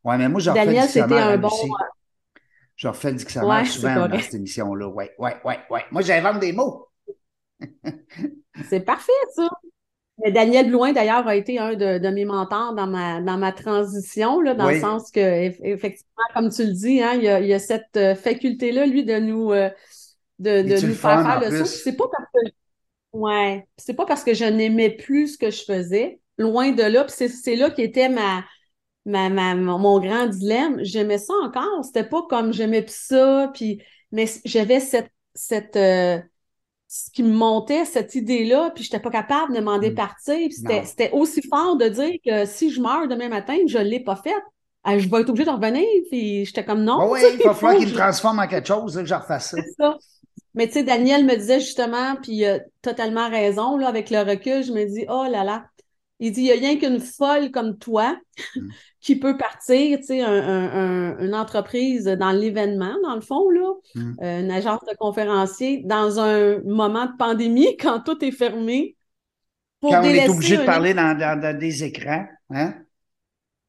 Ouais, 0.05 0.19
mais 0.19 0.29
moi, 0.29 0.41
je 0.41 0.51
refais 0.51 0.67
le 0.67 0.81
dictionnaire 0.81 1.29
un 1.29 1.39
bon. 1.39 1.51
Je 2.77 2.89
refais 2.89 3.11
le 3.11 3.17
dictionnaire 3.17 3.49
Ouais, 3.51 3.65
souvent 3.65 4.09
dans 4.09 4.19
cette 4.21 4.35
émission-là. 4.35 4.89
Ouais, 4.89 5.13
ouais, 5.19 5.37
ouais, 5.45 5.59
ouais. 5.71 5.85
Moi, 5.91 6.03
j'invente 6.03 6.41
des 6.41 6.53
mots. 6.53 6.89
C'est 8.69 8.81
parfait, 8.81 9.13
ça. 9.35 9.49
Mais 10.25 10.33
Daniel 10.33 10.69
Blouin, 10.69 10.93
d'ailleurs, 10.93 11.27
a 11.27 11.37
été 11.37 11.59
un 11.59 11.75
de, 11.75 11.99
de 11.99 12.09
mes 12.11 12.25
mentors 12.25 12.75
dans 12.75 12.87
ma, 12.87 13.21
dans 13.21 13.39
ma 13.39 13.53
transition, 13.53 14.41
là, 14.41 14.55
dans 14.55 14.67
Oui. 14.67 14.75
le 14.75 14.81
sens 14.81 15.11
que, 15.11 15.21
eff- 15.21 15.61
effectivement, 15.65 16.25
comme 16.35 16.51
tu 16.51 16.65
le 16.65 16.73
dis, 16.73 17.03
hein, 17.03 17.15
il 17.17 17.25
y 17.25 17.29
a, 17.29 17.41
il 17.41 17.47
y 17.47 17.55
a 17.55 17.59
cette 17.59 17.97
euh, 17.97 18.15
faculté-là, 18.15 18.87
lui, 18.87 19.05
de 19.05 19.19
nous, 19.19 19.53
euh, 19.53 19.71
de, 20.39 20.63
nous 20.87 20.95
faire 20.95 21.23
faire 21.23 21.41
le 21.51 21.59
saut. 21.59 21.65
C'est 21.65 21.97
pas 21.97 22.07
parce 22.11 22.29
que, 22.33 22.51
ouais, 23.15 23.67
c'est 23.79 23.95
pas 23.95 24.07
parce 24.07 24.25
que 24.25 24.35
je 24.35 24.45
n'aimais 24.45 24.91
plus 24.91 25.35
ce 25.35 25.39
que 25.39 25.51
je 25.51 25.65
faisais, 25.65 26.22
loin 26.39 26.73
de 26.73 26.83
là. 26.83 27.05
Puis 27.05 27.29
c'est, 27.29 27.57
là 27.57 27.71
qui 27.71 27.83
était 27.83 28.09
ma, 28.09 28.45
ma, 29.07 29.29
ma, 29.31 29.55
mon 29.55 30.01
grand 30.01 30.27
dilemme. 30.27 30.79
J'aimais 30.83 31.19
ça 31.19 31.35
encore. 31.43 31.85
C'était 31.85 32.09
pas 32.09 32.23
comme 32.29 32.53
j'aimais 32.53 32.83
plus 32.83 32.95
ça, 32.97 33.51
puis, 33.55 33.83
mais 34.13 34.27
j'avais 34.45 34.81
cette, 34.81 35.11
cette, 35.35 35.77
euh, 35.77 36.19
ce 36.89 37.11
qui 37.11 37.23
me 37.23 37.33
montait, 37.33 37.85
cette 37.87 38.15
idée-là, 38.15 38.71
puis 38.75 38.85
j'étais 38.85 39.01
pas 39.01 39.11
capable 39.11 39.55
de 39.55 39.61
m'en 39.61 39.79
Mm. 39.79 39.81
départir. 39.81 40.51
C'était, 40.53 41.11
aussi 41.13 41.41
fort 41.49 41.77
de 41.77 41.89
dire 41.89 42.15
que 42.25 42.45
si 42.45 42.71
je 42.71 42.81
meurs 42.81 43.09
demain 43.09 43.29
matin, 43.29 43.57
je 43.67 43.79
l'ai 43.79 44.01
pas 44.01 44.17
fait, 44.17 44.35
euh, 44.87 44.99
je 44.99 45.09
vais 45.09 45.21
être 45.23 45.31
obligée 45.31 45.47
de 45.47 45.51
revenir. 45.55 45.87
Puis 46.11 46.45
j'étais 46.45 46.65
comme 46.65 46.85
non. 46.85 47.09
Oui, 47.11 47.21
tu 47.21 47.27
sais, 47.29 47.35
il 47.41 47.43
va 47.45 47.55
falloir 47.55 47.75
qu'il 47.79 47.87
me 47.89 47.93
je- 47.93 47.99
transforme 47.99 48.39
en 48.41 48.47
quelque 48.47 48.69
chose, 48.69 48.95
que 48.97 49.05
je 49.07 49.15
refasse 49.15 49.55
ça. 49.79 49.99
Mais 50.55 50.67
tu 50.67 50.75
sais, 50.75 50.83
Daniel 50.83 51.25
me 51.25 51.35
disait 51.37 51.61
justement, 51.61 52.17
puis 52.17 52.33
il 52.33 52.45
a 52.45 52.61
totalement 52.83 53.31
raison, 53.31 53.79
là, 53.79 53.89
avec 53.89 54.11
le 54.11 54.19
recul, 54.21 54.63
je 54.63 54.73
me 54.73 54.85
dis, 54.85 55.07
oh 55.09 55.25
là 55.31 55.45
là. 55.45 55.65
Il 56.23 56.33
dit, 56.33 56.43
il 56.43 56.45
n'y 56.45 56.53
a 56.53 56.55
rien 56.55 56.79
qu'une 56.79 57.01
folle 57.01 57.51
comme 57.51 57.79
toi 57.79 58.17
Mm. 58.57 58.69
qui 59.01 59.17
peut 59.19 59.37
partir, 59.37 59.99
tu 59.99 60.05
sais, 60.07 60.23
un- 60.23 60.31
un- 60.33 61.15
un- 61.17 61.19
une 61.27 61.35
entreprise 61.35 62.05
dans 62.07 62.33
l'événement, 62.33 62.95
dans 63.03 63.15
le 63.17 63.21
fond, 63.21 63.51
là, 63.51 63.73
Mm. 63.95 64.13
euh, 64.23 64.41
une 64.43 64.51
agence 64.51 64.81
de 64.91 64.97
conférenciers, 64.97 65.83
dans 65.85 66.21
un 66.21 66.61
moment 66.63 67.07
de 67.07 67.17
pandémie, 67.19 67.77
quand 67.81 68.01
tout 68.01 68.25
est 68.25 68.33
fermé, 68.33 68.97
pour 69.81 69.91
Quand 69.93 70.01
on 70.01 70.05
est 70.05 70.29
obligé 70.29 70.57
de 70.59 70.65
parler 70.65 70.95
dans, 70.95 71.19
dans- 71.19 71.41
dans 71.41 71.59
des 71.59 71.85
écrans, 71.85 72.27
hein? 72.51 72.75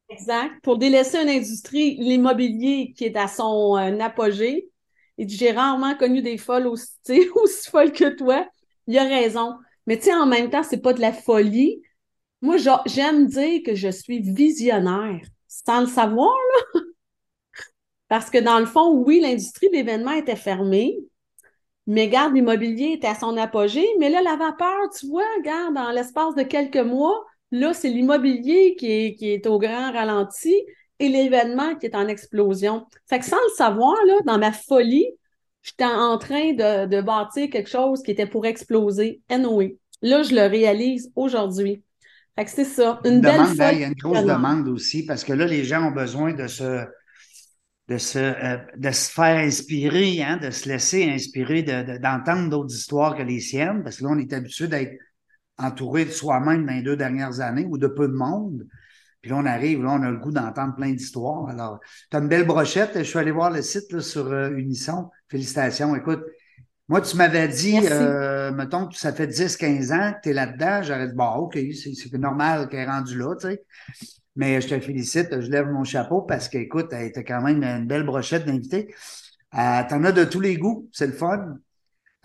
Exact. 0.08 0.52
Pour 0.62 0.78
délaisser 0.78 1.18
une 1.22 1.28
industrie, 1.28 1.96
l'immobilier 1.96 2.92
qui 2.96 3.04
est 3.04 3.16
à 3.16 3.26
son 3.26 3.76
euh, 3.76 3.98
apogée, 4.00 4.68
il 5.18 5.26
dit, 5.26 5.36
j'ai 5.36 5.52
rarement 5.52 5.96
connu 5.96 6.22
des 6.22 6.36
folles 6.38 6.66
aussi, 6.66 6.90
aussi 7.34 7.70
folles 7.70 7.92
que 7.92 8.14
toi. 8.16 8.46
Il 8.86 8.98
a 8.98 9.04
raison. 9.04 9.54
Mais 9.86 9.96
tu 9.98 10.04
sais, 10.04 10.14
en 10.14 10.26
même 10.26 10.50
temps, 10.50 10.62
c'est 10.62 10.82
pas 10.82 10.92
de 10.92 11.00
la 11.00 11.12
folie. 11.12 11.82
Moi, 12.44 12.58
j'a- 12.58 12.82
j'aime 12.86 13.26
dire 13.26 13.62
que 13.66 13.74
je 13.74 13.88
suis 13.88 14.20
visionnaire, 14.20 15.22
sans 15.48 15.80
le 15.82 15.88
savoir, 15.88 16.30
là. 16.30 16.80
Parce 18.08 18.30
que 18.30 18.38
dans 18.38 18.58
le 18.58 18.66
fond, 18.66 18.92
oui, 18.92 19.20
l'industrie 19.20 19.68
de 19.70 19.74
l'événement 19.76 20.12
était 20.12 20.36
fermée, 20.36 20.98
mais 21.86 22.08
garde, 22.08 22.34
l'immobilier 22.34 22.92
était 22.94 23.08
à 23.08 23.14
son 23.16 23.36
apogée. 23.36 23.86
Mais 24.00 24.10
là, 24.10 24.22
la 24.22 24.36
vapeur, 24.36 24.90
tu 24.98 25.08
vois, 25.08 25.24
regarde, 25.38 25.74
dans 25.74 25.90
l'espace 25.92 26.34
de 26.36 26.42
quelques 26.44 26.76
mois, 26.78 27.24
là, 27.52 27.74
c'est 27.74 27.90
l'immobilier 27.90 28.76
qui 28.76 28.90
est, 28.90 29.46
au 29.48 29.58
grand 29.58 29.92
ralenti 29.92 30.54
et 31.00 31.08
l'événement 31.08 31.76
qui 31.76 31.86
est 31.86 31.96
en 31.96 32.08
explosion. 32.08 32.86
Fait 33.08 33.20
que 33.20 33.26
sans 33.26 33.36
le 33.36 33.54
savoir, 33.56 33.96
là, 34.06 34.14
dans 34.26 34.38
ma 34.38 34.52
folie, 34.52 35.08
j'étais 35.62 35.84
en 35.84 36.18
train 36.18 36.52
de, 36.54 36.86
de 36.86 37.02
bâtir 37.02 37.50
quelque 37.50 37.70
chose 37.70 38.02
qui 38.02 38.12
était 38.12 38.26
pour 38.26 38.46
exploser. 38.46 39.22
Anyway, 39.28 39.78
là, 40.02 40.22
je 40.22 40.34
le 40.34 40.42
réalise 40.48 41.12
aujourd'hui. 41.16 41.82
Fait 42.36 42.44
que 42.44 42.50
c'est 42.50 42.64
ça, 42.64 43.00
une 43.04 43.20
belle 43.20 43.32
demande, 43.34 43.72
il 43.72 43.78
y 43.80 43.84
a 43.84 43.88
une 43.88 43.94
grosse 43.94 44.24
demande 44.24 44.68
aussi, 44.68 45.06
parce 45.06 45.22
que 45.24 45.32
là, 45.32 45.46
les 45.46 45.64
gens 45.64 45.88
ont 45.88 45.92
besoin 45.92 46.32
de 46.34 46.46
se, 46.48 46.84
de 47.88 47.98
se, 47.98 48.18
euh, 48.18 48.56
de 48.76 48.90
se 48.90 49.10
faire 49.10 49.36
inspirer, 49.38 50.22
hein, 50.22 50.38
de 50.38 50.50
se 50.50 50.68
laisser 50.68 51.04
inspirer, 51.10 51.62
de- 51.62 51.92
de- 51.92 51.98
d'entendre 51.98 52.48
d'autres 52.50 52.74
histoires 52.74 53.14
que 53.16 53.22
les 53.22 53.40
siennes, 53.40 53.82
parce 53.82 53.98
que 53.98 54.04
là, 54.04 54.10
on 54.12 54.18
est 54.18 54.32
habitué 54.32 54.68
d'être 54.68 54.92
entouré 55.58 56.04
de 56.06 56.10
soi-même 56.10 56.66
dans 56.66 56.72
les 56.74 56.82
deux 56.82 56.96
dernières 56.96 57.40
années 57.40 57.66
ou 57.68 57.78
de 57.78 57.86
peu 57.88 58.08
de 58.08 58.14
monde. 58.14 58.66
Puis 59.22 59.30
là, 59.30 59.38
on 59.38 59.46
arrive, 59.46 59.82
là, 59.82 59.92
on 59.92 60.02
a 60.02 60.10
le 60.10 60.18
goût 60.18 60.32
d'entendre 60.32 60.74
plein 60.76 60.92
d'histoires. 60.92 61.48
Alors, 61.48 61.80
tu 62.10 62.16
as 62.16 62.20
une 62.20 62.28
belle 62.28 62.46
brochette. 62.46 62.92
Je 62.98 63.02
suis 63.04 63.18
allé 63.18 63.30
voir 63.32 63.50
le 63.50 63.62
site 63.62 63.92
là, 63.92 64.00
sur 64.00 64.26
euh, 64.32 64.50
Unisson. 64.50 65.10
Félicitations. 65.28 65.94
Écoute, 65.96 66.22
moi, 66.88 67.00
tu 67.00 67.16
m'avais 67.16 67.48
dit, 67.48 67.78
euh, 67.82 68.52
mettons 68.52 68.86
que 68.86 68.96
ça 68.96 69.12
fait 69.12 69.26
10-15 69.26 69.92
ans 69.92 70.12
que 70.12 70.20
tu 70.22 70.28
es 70.30 70.32
là-dedans. 70.34 70.82
J'aurais 70.82 71.08
dit, 71.08 71.14
bon, 71.14 71.28
OK, 71.36 71.58
c'est 71.74 72.12
normal 72.18 72.68
qu'elle 72.68 72.80
est 72.80 72.90
rendue 72.90 73.18
là, 73.18 73.34
tu 73.40 73.48
sais. 73.48 73.64
Mais 74.36 74.60
je 74.60 74.68
te 74.68 74.78
félicite, 74.80 75.40
je 75.40 75.50
lève 75.50 75.68
mon 75.68 75.84
chapeau 75.84 76.22
parce 76.22 76.48
que, 76.48 76.58
écoute, 76.58 76.88
tu 76.90 76.96
as 76.96 77.22
quand 77.22 77.40
même 77.40 77.62
une 77.62 77.86
belle 77.86 78.04
brochette 78.04 78.44
d'invités. 78.44 78.94
Euh, 79.54 79.82
T'en 79.88 80.02
as 80.04 80.12
de 80.12 80.24
tous 80.24 80.40
les 80.40 80.56
goûts, 80.56 80.88
c'est 80.92 81.06
le 81.06 81.12
fun. 81.12 81.56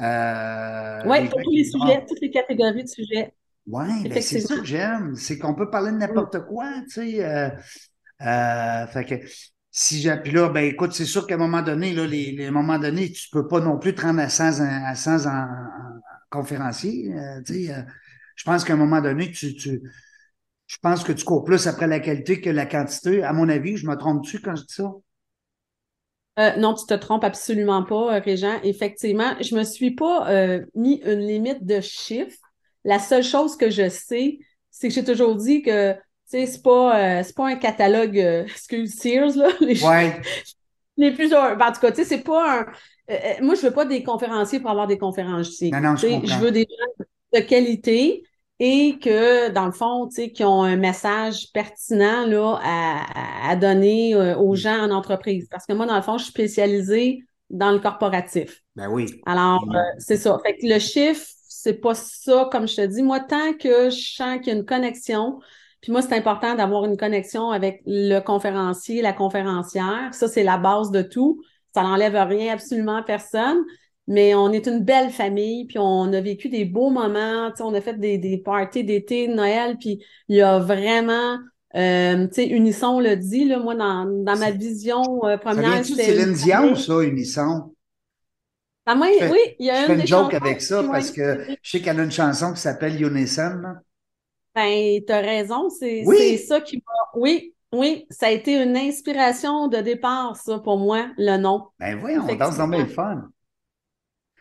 Euh, 0.02 1.02
Oui, 1.06 1.30
pour 1.30 1.42
tous 1.42 1.52
les 1.52 1.64
sujets, 1.64 2.06
toutes 2.08 2.22
les 2.22 2.32
catégories 2.32 2.84
de 2.84 2.90
sujets. 2.90 3.34
Ouais, 3.68 4.10
ben 4.10 4.22
c'est 4.22 4.42
ça 4.42 4.56
que 4.58 4.66
j'aime. 4.66 5.16
C'est 5.16 5.38
qu'on 5.38 5.54
peut 5.54 5.70
parler 5.70 5.92
de 5.92 5.98
n'importe 5.98 6.46
quoi, 6.48 6.66
tu 6.84 6.90
sais. 6.90 7.24
Euh, 7.24 8.88
fait 8.88 9.06
que 9.06 9.16
si. 9.72 10.08
Puis 10.24 10.32
là, 10.32 10.50
ben 10.50 10.64
écoute, 10.66 10.94
c'est 10.94 11.06
sûr 11.06 11.28
qu'à 11.28 11.36
un 11.36 11.38
moment 11.38 11.62
donné, 11.62 11.94
là, 11.94 12.06
les, 12.08 12.32
les 12.32 12.52
moments 12.52 12.80
donnés, 12.80 13.12
tu 13.12 13.30
peux 13.32 13.48
pas 13.48 13.60
non 13.60 13.78
plus 13.80 13.96
te 13.96 14.02
rendre 14.02 14.20
à 14.22 14.30
100, 14.30 14.60
en- 14.62 14.86
à 14.86 14.96
100 14.96 15.26
en, 15.28 15.32
en 15.44 16.02
conférencier. 16.30 17.14
euh, 17.14 17.42
euh, 17.50 17.82
je 18.36 18.44
pense 18.46 18.64
qu'à 18.64 18.74
un 18.74 18.78
moment 18.78 19.02
donné, 19.02 19.32
tu, 19.32 19.56
tu, 19.56 19.82
je 20.68 20.78
pense 20.82 21.04
que 21.04 21.14
tu 21.14 21.26
cours 21.26 21.44
plus 21.46 21.68
après 21.68 21.88
la 21.88 22.00
qualité 22.02 22.42
que 22.42 22.50
la 22.52 22.66
quantité. 22.68 23.24
À 23.24 23.34
mon 23.34 23.50
avis, 23.50 23.78
je 23.78 23.88
me 23.88 23.96
trompe-tu 23.96 24.42
quand 24.42 24.56
je 24.56 24.64
dis 24.64 24.74
ça? 24.76 24.92
Euh, 26.40 26.56
non, 26.56 26.74
tu 26.74 26.86
te 26.86 26.94
trompes 26.94 27.24
absolument 27.26 27.84
pas, 27.84 28.20
Régent. 28.20 28.60
Effectivement, 28.64 29.36
je 29.42 29.56
me 29.56 29.64
suis 29.64 29.92
pas 29.92 30.26
mis 30.76 31.02
une 31.06 31.20
limite 31.20 31.66
de 31.66 31.82
chiffres. 31.82 32.40
La 32.86 33.00
seule 33.00 33.24
chose 33.24 33.58
que 33.58 33.70
je 33.70 33.90
sais, 33.90 34.40
c'est 34.72 34.88
que 34.88 34.94
j'ai 34.94 35.04
toujours 35.04 35.36
dit 35.36 35.62
que 35.62 35.96
sais, 36.30 36.46
c'est 36.46 36.62
pas, 36.62 37.20
euh, 37.20 37.24
pas 37.36 37.48
un 37.48 37.56
catalogue, 37.56 38.18
euh, 38.20 38.44
excuse 38.46 38.96
Sears, 39.00 39.36
là, 39.36 39.50
les, 39.62 39.76
Ouais, 39.84 40.22
les 40.98 41.12
plus. 41.12 41.30
ben, 41.30 41.58
en 41.60 41.72
tout 41.72 41.80
cas, 41.82 41.92
tu 41.92 41.98
sais, 41.98 42.06
c'est 42.06 42.24
pas 42.24 42.62
un. 42.62 42.66
euh, 43.12 43.16
moi, 43.42 43.56
je 43.56 43.62
veux 43.62 43.74
pas 43.74 43.86
des 43.86 44.04
conférenciers 44.04 44.60
pour 44.60 44.70
avoir 44.72 44.88
des 44.88 44.98
conférenciers. 44.98 45.72
Non, 45.72 45.82
non, 45.82 45.96
je 45.96 46.40
veux 46.40 46.52
des 46.52 46.68
gens 46.70 47.06
de 47.34 47.40
qualité 47.46 48.24
et 48.60 48.98
que, 49.00 49.50
dans 49.50 49.66
le 49.66 49.72
fond, 49.72 50.08
tu 50.08 50.16
sais, 50.16 50.32
qui 50.32 50.44
ont 50.44 50.64
un 50.64 50.76
message 50.76 51.52
pertinent 51.54 52.26
là, 52.26 52.60
à, 52.62 53.50
à- 53.52 53.56
donner 53.56 54.16
aux 54.16 54.56
gens 54.56 54.80
en 54.84 54.92
entreprise. 54.92 55.48
Parce 55.50 55.66
que 55.66 55.74
moi, 55.74 55.86
dans 55.86 55.96
le 55.96 56.02
fond, 56.02 56.18
je 56.18 56.24
suis 56.24 56.32
spécialisée 56.32 57.24
dans 57.50 57.72
le 57.72 57.80
corporatif. 57.80 58.62
ben 58.76 58.90
oui. 58.90 59.22
Alors, 59.26 59.66
Mm. 59.66 59.76
euh, 59.76 59.80
c'est 59.98 60.18
ça. 60.18 60.38
Fait 60.46 60.58
que 60.58 60.68
le 60.68 60.80
chiffre, 60.80 61.26
c'est 61.48 61.76
pas 61.80 61.96
ça, 61.96 62.50
comme 62.52 62.68
je 62.68 62.76
te 62.76 62.86
dis. 62.86 63.02
Moi, 63.02 63.20
tant 63.22 63.54
que 63.54 63.90
je 63.90 64.16
sens 64.16 64.38
qu'il 64.40 64.48
y 64.48 64.52
a 64.52 64.60
une 64.60 64.66
connexion, 64.66 65.40
Puis 65.82 65.92
moi, 65.92 66.02
c'est 66.02 66.16
important 66.16 66.56
d'avoir 66.56 66.86
une 66.86 66.98
connexion 66.98 67.52
avec 67.52 67.82
le 67.86 68.20
conférencier, 68.20 69.02
la 69.02 69.14
conférencière. 69.14 70.10
Ça, 70.12 70.28
c'est 70.28 70.44
la 70.44 70.58
base 70.58 70.92
de 70.92 71.02
tout. 71.02 71.42
Ça 71.74 71.84
n'enlève 71.84 72.16
rien 72.16 72.54
absolument 72.54 72.98
à 72.98 73.04
personne. 73.04 73.58
Mais 74.08 74.34
on 74.34 74.52
est 74.52 74.66
une 74.66 74.84
belle 74.84 75.12
famille, 75.12 75.66
puis 75.66 75.78
on 75.80 76.12
a 76.14 76.20
vécu 76.20 76.50
des 76.50 76.66
beaux 76.66 76.90
moments. 76.90 77.52
On 77.60 77.74
a 77.74 77.82
fait 77.82 78.00
des, 78.00 78.18
des 78.18 78.40
parties 78.40 78.84
d'été, 78.84 79.28
de 79.28 79.34
Noël, 79.34 79.78
puis 79.80 80.04
il 80.28 80.38
y 80.38 80.42
a 80.42 80.58
vraiment 80.58 81.38
euh, 81.76 82.28
tu 82.28 82.34
sais, 82.34 82.48
Unisson 82.48 83.00
le 83.00 83.16
dit, 83.16 83.46
là, 83.46 83.60
moi, 83.60 83.76
dans, 83.76 84.06
dans 84.06 84.38
ma 84.38 84.52
vision 84.52 85.04
euh, 85.26 85.38
première. 85.38 85.86
Ça 85.86 85.96
Céline 85.96 86.34
Dion, 86.34 86.76
ça, 86.76 87.04
Unisson? 87.04 87.76
Ah, 88.86 88.96
moi, 88.96 89.08
oui, 89.22 89.56
il 89.60 89.68
y 89.68 89.70
a 89.70 89.76
je 89.76 89.82
une, 89.82 89.88
fais 89.88 90.02
une 90.02 90.08
joke 90.08 90.34
avec 90.34 90.62
ça 90.62 90.84
parce 90.84 91.12
que 91.12 91.46
je 91.62 91.70
sais 91.70 91.80
qu'elle 91.80 92.00
a 92.00 92.04
une 92.04 92.12
chanson 92.12 92.54
qui 92.54 92.60
s'appelle 92.60 93.00
Unison. 93.00 93.60
Là. 93.62 93.76
Ben, 94.56 95.00
t'as 95.06 95.22
raison, 95.22 95.70
c'est 95.70 96.38
ça 96.38 96.62
qui 96.62 96.78
m'a. 96.78 97.20
Oui, 97.20 97.54
oui, 97.72 98.06
ça 98.10 98.28
a 98.28 98.32
été 98.32 98.62
une 98.62 98.76
inspiration 98.76 99.68
de 99.68 99.78
départ, 99.78 100.36
ça, 100.36 100.60
pour 100.60 100.78
moi, 100.78 101.08
le 101.18 101.38
nom. 101.38 101.68
Ben 101.80 102.00
oui, 102.04 102.14
on 102.18 102.36
danse 102.36 102.58
dans 102.58 102.68
le 102.68 102.86
fun. 102.86 103.30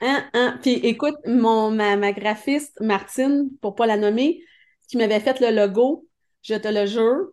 Hein, 0.01 0.25
hein. 0.33 0.59
Puis 0.63 0.75
écoute, 0.75 1.17
mon, 1.27 1.71
ma, 1.71 1.97
ma 1.97 2.13
graphiste, 2.13 2.81
Martine, 2.81 3.51
pour 3.61 3.75
pas 3.75 3.87
la 3.87 3.97
nommer, 3.97 4.41
qui 4.89 4.97
m'avait 4.97 5.21
fait 5.21 5.41
le 5.41 5.51
logo, 5.51 6.07
je 6.43 6.55
te 6.55 6.69
le 6.69 6.87
jure, 6.87 7.29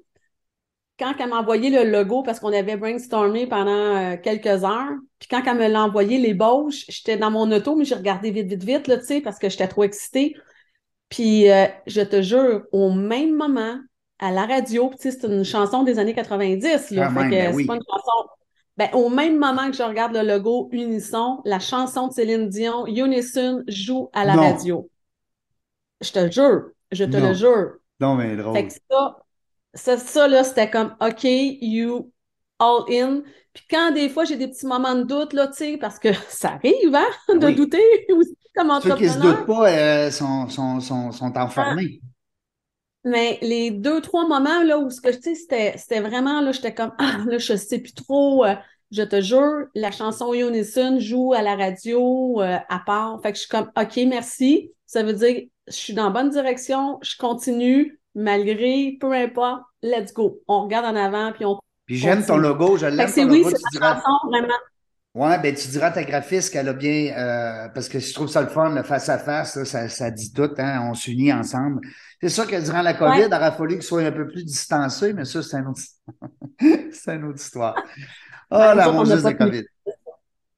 quand 0.97 1.13
elle 1.19 1.29
m'a 1.29 1.39
envoyé 1.39 1.69
le 1.69 1.89
logo, 1.89 2.23
parce 2.23 2.39
qu'on 2.39 2.53
avait 2.53 2.77
brainstormé 2.77 3.47
pendant 3.47 3.95
euh, 3.95 4.17
quelques 4.17 4.63
heures, 4.63 4.93
puis 5.19 5.27
quand 5.29 5.43
elle 5.45 5.57
me 5.57 5.67
l'a 5.67 5.83
envoyé, 5.83 6.17
les 6.17 6.29
l'ébauche, 6.29 6.85
j'étais 6.87 7.17
dans 7.17 7.31
mon 7.31 7.51
auto, 7.51 7.75
mais 7.75 7.85
j'ai 7.85 7.95
regardé 7.95 8.31
vite, 8.31 8.47
vite, 8.47 8.63
vite, 8.63 8.87
là, 8.87 8.97
tu 8.97 9.05
sais, 9.05 9.21
parce 9.21 9.37
que 9.37 9.49
j'étais 9.49 9.67
trop 9.67 9.83
excitée. 9.83 10.35
Puis 11.15 11.49
euh, 11.49 11.67
je 11.87 12.01
te 12.01 12.21
jure, 12.21 12.63
au 12.73 12.91
même 12.91 13.35
moment, 13.35 13.79
à 14.19 14.31
la 14.31 14.45
radio, 14.45 14.91
tu 14.99 15.09
sais, 15.09 15.17
c'est 15.17 15.27
une 15.27 15.45
chanson 15.45 15.83
des 15.83 15.97
années 15.97 16.13
90, 16.13 16.91
là, 16.91 17.09
fait 17.09 17.15
que 17.15 17.29
ben 17.29 17.53
c'est 17.55 17.65
pas 17.65 17.75
une 17.75 17.83
chanson... 17.89 18.29
Ben, 18.75 18.89
au 18.91 19.07
même 19.07 19.37
moment 19.37 19.71
que 19.71 19.77
je 19.77 19.83
regarde 19.83 20.13
le 20.13 20.23
logo 20.23 20.67
Unisson, 20.73 21.41
la 21.45 21.59
chanson 21.59 22.09
de 22.09 22.13
Céline 22.13 22.49
Dion, 22.49 22.85
Unison, 22.85 23.63
joue 23.69 24.09
à 24.11 24.25
la 24.25 24.35
radio. 24.35 24.89
Je 26.01 26.11
te 26.11 26.29
jure, 26.29 26.71
je 26.91 27.05
te 27.05 27.15
le 27.15 27.33
jure. 27.33 27.75
Non, 28.01 28.15
mais 28.15 28.35
drôle. 28.35 28.53
Fait 28.53 28.67
que 28.67 28.73
ça, 29.73 29.97
ça, 29.97 30.27
là, 30.27 30.43
c'était 30.43 30.69
comme 30.69 30.97
OK, 30.99 31.23
you 31.23 32.11
all 32.59 32.83
in. 32.89 33.21
Puis 33.53 33.63
quand 33.69 33.93
des 33.93 34.09
fois 34.09 34.25
j'ai 34.25 34.35
des 34.35 34.49
petits 34.49 34.67
moments 34.67 34.95
de 34.95 35.03
doute, 35.03 35.31
là, 35.31 35.47
tu 35.47 35.53
sais, 35.53 35.77
parce 35.77 35.97
que 35.97 36.09
ça 36.27 36.55
arrive, 36.55 36.93
hein, 36.93 37.07
de 37.29 37.51
douter 37.51 38.05
aussi 38.11 38.35
comme 38.55 38.69
entrepreneur. 38.69 38.97
Ceux 38.97 39.05
qui 39.05 39.13
se 39.13 39.19
doutent 39.19 39.45
pas 39.45 39.69
euh, 39.69 40.11
sont, 40.11 40.49
sont, 40.49 40.79
sont, 40.79 41.11
sont, 41.11 41.37
enfermés. 41.37 41.99
Ah. 42.01 42.07
Mais 43.05 43.37
les 43.41 43.69
deux, 43.71 44.01
trois 44.01 44.27
moments 44.27 44.63
là 44.63 44.79
où 44.79 44.89
ce 44.89 44.99
que 44.99 45.09
tu 45.09 45.35
sais, 45.35 45.75
c'était 45.77 45.99
vraiment 45.99 46.41
là, 46.41 46.51
j'étais 46.51 46.73
comme 46.73 46.93
Ah, 46.97 47.17
là, 47.27 47.37
je 47.37 47.55
sais 47.55 47.79
plus 47.79 47.93
trop. 47.93 48.45
Euh, 48.45 48.55
je 48.91 49.03
te 49.03 49.21
jure, 49.21 49.67
la 49.75 49.91
chanson 49.91 50.33
Unison 50.33 50.99
joue 50.99 51.33
à 51.33 51.41
la 51.41 51.55
radio 51.55 52.41
euh, 52.41 52.57
à 52.69 52.79
part. 52.79 53.19
Fait 53.21 53.31
que 53.31 53.37
je 53.37 53.41
suis 53.41 53.49
comme 53.49 53.71
OK, 53.77 53.99
merci. 54.07 54.71
Ça 54.85 55.03
veut 55.03 55.13
dire 55.13 55.43
je 55.67 55.73
suis 55.73 55.93
dans 55.93 56.05
la 56.05 56.09
bonne 56.11 56.29
direction, 56.29 56.99
je 57.01 57.17
continue, 57.17 57.99
malgré, 58.13 58.97
peu 58.99 59.13
importe, 59.13 59.63
let's 59.81 60.13
go. 60.13 60.41
On 60.47 60.63
regarde 60.63 60.85
en 60.85 60.95
avant, 60.95 61.31
puis 61.31 61.45
on. 61.45 61.59
Puis 61.85 61.97
j'aime 61.97 62.25
ton 62.25 62.37
logo, 62.37 62.77
je 62.77 62.87
l'aime. 62.87 63.09
C'est 63.09 63.25
oui, 63.25 63.43
c'est 63.43 63.57
diras... 63.71 64.01
vraiment. 64.29 64.53
Ouais, 65.15 65.39
ben 65.39 65.55
tu 65.55 65.69
diras 65.69 65.87
à 65.87 65.91
ta 65.91 66.03
graphiste 66.03 66.51
qu'elle 66.51 66.67
a 66.67 66.73
bien, 66.73 67.15
euh, 67.17 67.69
parce 67.69 67.87
que 67.87 67.99
je 67.99 68.13
trouve 68.13 68.27
ça 68.27 68.41
le 68.41 68.49
fun, 68.49 68.75
le 68.75 68.83
face-à-face, 68.83 69.63
ça, 69.63 69.87
ça, 69.87 70.11
dit 70.11 70.33
tout, 70.33 70.49
hein, 70.57 70.89
on 70.89 70.93
s'unit 70.93 71.31
ensemble. 71.31 71.79
C'est 72.21 72.27
sûr 72.27 72.45
que 72.45 72.61
durant 72.61 72.81
la 72.81 72.93
COVID, 72.93 73.27
il 73.29 73.33
aurait 73.33 73.53
fallu 73.53 73.75
qu'il 73.75 73.83
soit 73.83 74.01
un 74.01 74.11
peu 74.11 74.27
plus 74.27 74.43
distancé, 74.43 75.13
mais 75.13 75.23
ça, 75.23 75.41
c'est 75.41 75.55
un 75.55 75.67
autre... 75.67 75.79
c'est 76.91 77.15
une 77.15 77.23
autre 77.23 77.39
histoire. 77.39 77.75
Oh, 78.51 78.57
la 78.57 78.91
mongeuse 78.91 79.23
de 79.23 79.31
COVID. 79.31 79.63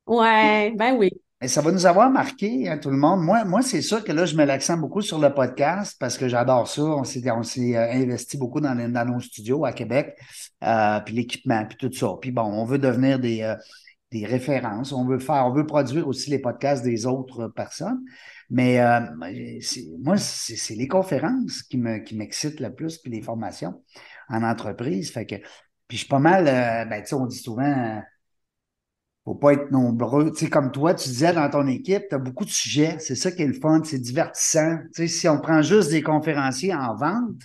Ouais, 0.07 0.73
ben 0.75 0.95
oui. 0.97 1.11
Et 1.39 1.47
ça 1.47 1.61
va 1.61 1.71
nous 1.71 1.85
avoir 1.85 2.09
marqué, 2.09 2.67
hein, 2.67 2.79
tout 2.79 2.89
le 2.89 2.97
monde. 2.97 3.21
Moi, 3.21 3.45
moi 3.45 3.61
c'est 3.61 3.83
sûr 3.83 4.03
que 4.03 4.11
là, 4.11 4.25
je 4.25 4.35
mets 4.35 4.47
l'accent 4.47 4.75
beaucoup 4.75 5.01
sur 5.01 5.19
le 5.19 5.31
podcast 5.35 5.95
parce 5.99 6.17
que 6.17 6.27
j'adore 6.27 6.67
ça. 6.67 6.81
On 6.81 7.03
s'est, 7.03 7.29
on 7.29 7.43
s'est 7.43 7.77
euh, 7.77 7.91
investi 7.91 8.37
beaucoup 8.37 8.59
dans, 8.59 8.73
dans, 8.75 9.05
nos 9.05 9.19
studios 9.19 9.63
à 9.65 9.71
Québec, 9.71 10.17
euh, 10.63 10.99
puis 11.01 11.13
l'équipement, 11.13 11.63
puis 11.65 11.77
tout 11.77 11.93
ça. 11.93 12.07
Puis 12.19 12.31
bon, 12.31 12.41
on 12.41 12.65
veut 12.65 12.79
devenir 12.79 13.19
des, 13.19 13.43
euh, 13.43 13.55
des 14.11 14.25
références. 14.25 14.93
On 14.93 15.05
veut 15.05 15.19
faire, 15.19 15.45
on 15.45 15.53
veut 15.53 15.65
produire 15.65 16.07
aussi 16.07 16.29
les 16.29 16.39
podcasts 16.39 16.83
des 16.83 17.05
autres 17.05 17.47
personnes. 17.47 17.99
Mais 18.49 18.79
euh, 18.79 19.01
moi, 19.99 20.17
c'est, 20.17 20.75
les 20.75 20.87
conférences 20.87 21.63
qui, 21.63 21.77
me, 21.77 21.99
qui 21.99 22.15
m'excitent 22.15 22.59
le 22.59 22.73
plus, 22.73 22.97
puis 22.97 23.11
les 23.11 23.21
formations 23.21 23.83
en 24.29 24.43
entreprise. 24.43 25.11
Fait 25.11 25.25
que, 25.25 25.35
puis 25.87 25.97
je 25.97 26.03
suis 26.03 26.07
pas 26.07 26.19
mal, 26.19 26.45
ben, 26.89 27.01
tu 27.01 27.09
sais, 27.09 27.15
on 27.15 27.25
dit 27.25 27.37
souvent 27.37 28.01
faut 29.27 29.35
pas 29.35 29.51
être 29.51 29.71
nombreux. 29.71 30.31
Tu 30.31 30.45
sais, 30.45 30.49
comme 30.49 30.71
toi, 30.71 30.93
tu 30.93 31.09
disais 31.09 31.33
dans 31.33 31.49
ton 31.49 31.67
équipe, 31.67 32.03
tu 32.07 32.15
as 32.15 32.17
beaucoup 32.17 32.45
de 32.45 32.49
sujets. 32.49 32.95
C'est 32.99 33.15
ça 33.15 33.29
qui 33.29 33.41
est 33.41 33.47
le 33.47 33.59
fun, 33.59 33.81
c'est 33.83 33.99
divertissant. 33.99 34.77
Tu 34.95 35.01
sais, 35.01 35.07
si 35.09 35.27
on 35.27 35.41
prend 35.41 35.61
juste 35.61 35.89
des 35.89 36.01
conférenciers 36.01 36.73
en 36.73 36.95
vente 36.95 37.41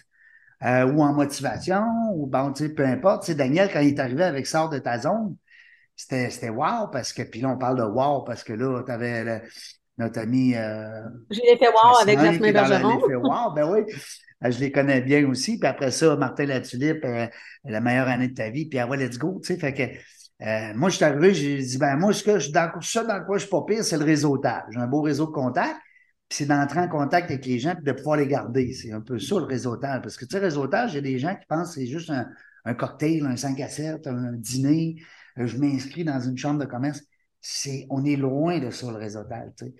euh, 0.62 0.86
ou 0.92 1.02
en 1.02 1.12
motivation, 1.12 1.84
ou 2.14 2.28
bon, 2.28 2.52
tu 2.52 2.68
sais, 2.68 2.72
peu 2.72 2.86
importe. 2.86 3.24
Tu 3.24 3.32
sais, 3.32 3.34
Daniel, 3.34 3.68
quand 3.72 3.80
il 3.80 3.88
est 3.88 3.98
arrivé 3.98 4.22
avec 4.22 4.46
Sort 4.46 4.68
de 4.68 4.78
ta 4.78 5.00
zone, 5.00 5.34
c'était, 6.02 6.30
c'était 6.30 6.50
wow 6.50 6.88
parce 6.92 7.12
que, 7.12 7.22
puis 7.22 7.40
là, 7.40 7.48
on 7.48 7.58
parle 7.58 7.78
de 7.78 7.84
wow 7.84 8.22
parce 8.22 8.44
que 8.44 8.52
là, 8.52 8.82
tu 8.84 8.92
avais 8.92 9.42
notre 9.98 10.20
ami. 10.20 10.54
Euh, 10.54 11.02
J'ai 11.30 11.42
l'effet 11.42 11.68
wow 11.68 11.96
avec 12.02 12.18
Jasmin 12.18 12.52
Bergeron. 12.52 12.98
L'effet 12.98 13.16
wow, 13.16 13.52
ben 13.54 13.70
oui. 13.70 13.80
Euh, 14.44 14.50
je 14.50 14.58
les 14.58 14.72
connais 14.72 15.00
bien 15.00 15.26
aussi. 15.28 15.58
Puis 15.58 15.68
après 15.68 15.90
ça, 15.90 16.16
Martin 16.16 16.46
Latulippe, 16.46 17.04
euh, 17.04 17.26
la 17.64 17.80
meilleure 17.80 18.08
année 18.08 18.28
de 18.28 18.34
ta 18.34 18.50
vie. 18.50 18.66
Puis 18.66 18.78
ah 18.78 18.86
ouais, 18.86 18.96
let's 18.96 19.18
go. 19.18 19.40
Tu 19.42 19.54
sais, 19.54 19.60
fait 19.60 19.74
que 19.74 19.82
euh, 20.44 20.72
moi, 20.74 20.88
je 20.88 20.96
suis 20.96 21.04
arrivé, 21.04 21.34
j'ai 21.34 21.58
dit, 21.58 21.78
ben, 21.78 21.96
moi, 21.96 22.12
ce 22.12 22.24
que 22.24 22.38
je, 22.38 22.50
dans, 22.50 22.68
ça 22.80 23.04
dans 23.04 23.24
quoi 23.24 23.38
je 23.38 23.42
suis 23.42 23.50
pas 23.50 23.62
pire, 23.66 23.84
c'est 23.84 23.98
le 23.98 24.04
réseautage. 24.04 24.64
J'ai 24.70 24.80
un 24.80 24.88
beau 24.88 25.00
réseau 25.02 25.26
de 25.26 25.30
contacts, 25.30 25.78
puis 26.28 26.38
c'est 26.38 26.46
d'entrer 26.46 26.80
en 26.80 26.88
contact 26.88 27.30
avec 27.30 27.46
les 27.46 27.60
gens, 27.60 27.74
puis 27.76 27.84
de 27.84 27.92
pouvoir 27.92 28.16
les 28.16 28.26
garder. 28.26 28.72
C'est 28.72 28.92
un 28.92 29.00
peu 29.00 29.20
ça, 29.20 29.36
le 29.36 29.44
réseautage. 29.44 30.02
Parce 30.02 30.16
que, 30.16 30.24
tu 30.24 30.32
sais, 30.32 30.40
réseautage, 30.40 30.92
il 30.92 30.94
y 30.96 30.98
a 30.98 31.02
des 31.02 31.18
gens 31.18 31.36
qui 31.36 31.46
pensent 31.46 31.74
que 31.74 31.80
c'est 31.80 31.86
juste 31.86 32.10
un, 32.64 32.74
cocktail, 32.74 33.24
un 33.26 33.36
5 33.36 33.60
à 33.60 33.68
7, 33.68 34.06
un 34.08 34.32
dîner, 34.32 34.96
je 35.36 35.56
m'inscris 35.56 36.04
dans 36.04 36.20
une 36.20 36.36
chambre 36.36 36.60
de 36.60 36.66
commerce. 36.66 37.02
C'est, 37.40 37.86
on 37.90 38.04
est 38.04 38.16
loin 38.16 38.58
de 38.60 38.70
ça, 38.70 38.90
le 38.90 38.96
réseautage, 38.96 39.50
tu. 39.56 39.74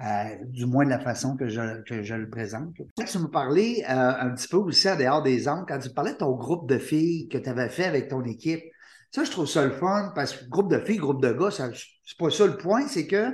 Euh, 0.00 0.36
du 0.46 0.66
moins 0.66 0.84
de 0.84 0.90
la 0.90 0.98
façon 0.98 1.36
que 1.36 1.46
je, 1.46 1.80
que 1.82 2.02
je 2.02 2.14
le 2.14 2.28
présente. 2.28 2.74
Tu 2.74 3.18
me 3.18 3.28
parlais 3.28 3.84
un 3.84 4.28
petit 4.34 4.48
peu 4.48 4.56
aussi 4.56 4.90
en 4.90 4.96
dehors 4.96 5.22
des 5.22 5.46
angles, 5.46 5.66
quand 5.68 5.78
tu 5.78 5.90
parlais 5.90 6.14
de 6.14 6.18
ton 6.18 6.32
groupe 6.32 6.68
de 6.68 6.78
filles 6.78 7.28
que 7.28 7.38
tu 7.38 7.48
avais 7.48 7.68
fait 7.68 7.84
avec 7.84 8.08
ton 8.08 8.24
équipe. 8.24 8.64
Ça, 9.12 9.22
je 9.22 9.30
trouve 9.30 9.46
ça 9.46 9.64
le 9.64 9.70
fun 9.70 10.10
parce 10.16 10.34
que 10.34 10.48
groupe 10.48 10.68
de 10.68 10.80
filles, 10.80 10.96
groupe 10.96 11.22
de 11.22 11.32
gars, 11.32 11.50
c'est 11.52 12.18
pas 12.18 12.30
ça 12.30 12.46
le 12.46 12.56
point, 12.56 12.88
c'est 12.88 13.06
que 13.06 13.30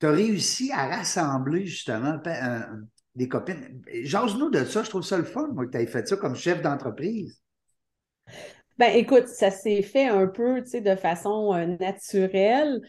tu 0.00 0.06
as 0.06 0.10
réussi 0.10 0.72
à 0.72 0.88
rassembler 0.88 1.64
justement 1.66 2.18
euh, 2.26 2.60
des 3.14 3.28
copines. 3.28 3.80
Jase-nous 4.02 4.50
de 4.50 4.64
ça, 4.64 4.82
je 4.82 4.90
trouve 4.90 5.02
ça 5.02 5.16
le 5.16 5.24
fun, 5.24 5.46
moi, 5.54 5.66
que 5.66 5.70
tu 5.70 5.78
aies 5.78 5.86
fait 5.86 6.08
ça 6.08 6.16
comme 6.16 6.34
chef 6.34 6.60
d'entreprise. 6.62 7.40
Ben 8.78 8.94
écoute, 8.94 9.28
ça 9.28 9.50
s'est 9.50 9.82
fait 9.82 10.06
un 10.06 10.26
peu, 10.26 10.62
tu 10.62 10.70
sais, 10.70 10.80
de 10.80 10.96
façon 10.96 11.54
euh, 11.54 11.66
naturelle. 11.80 12.80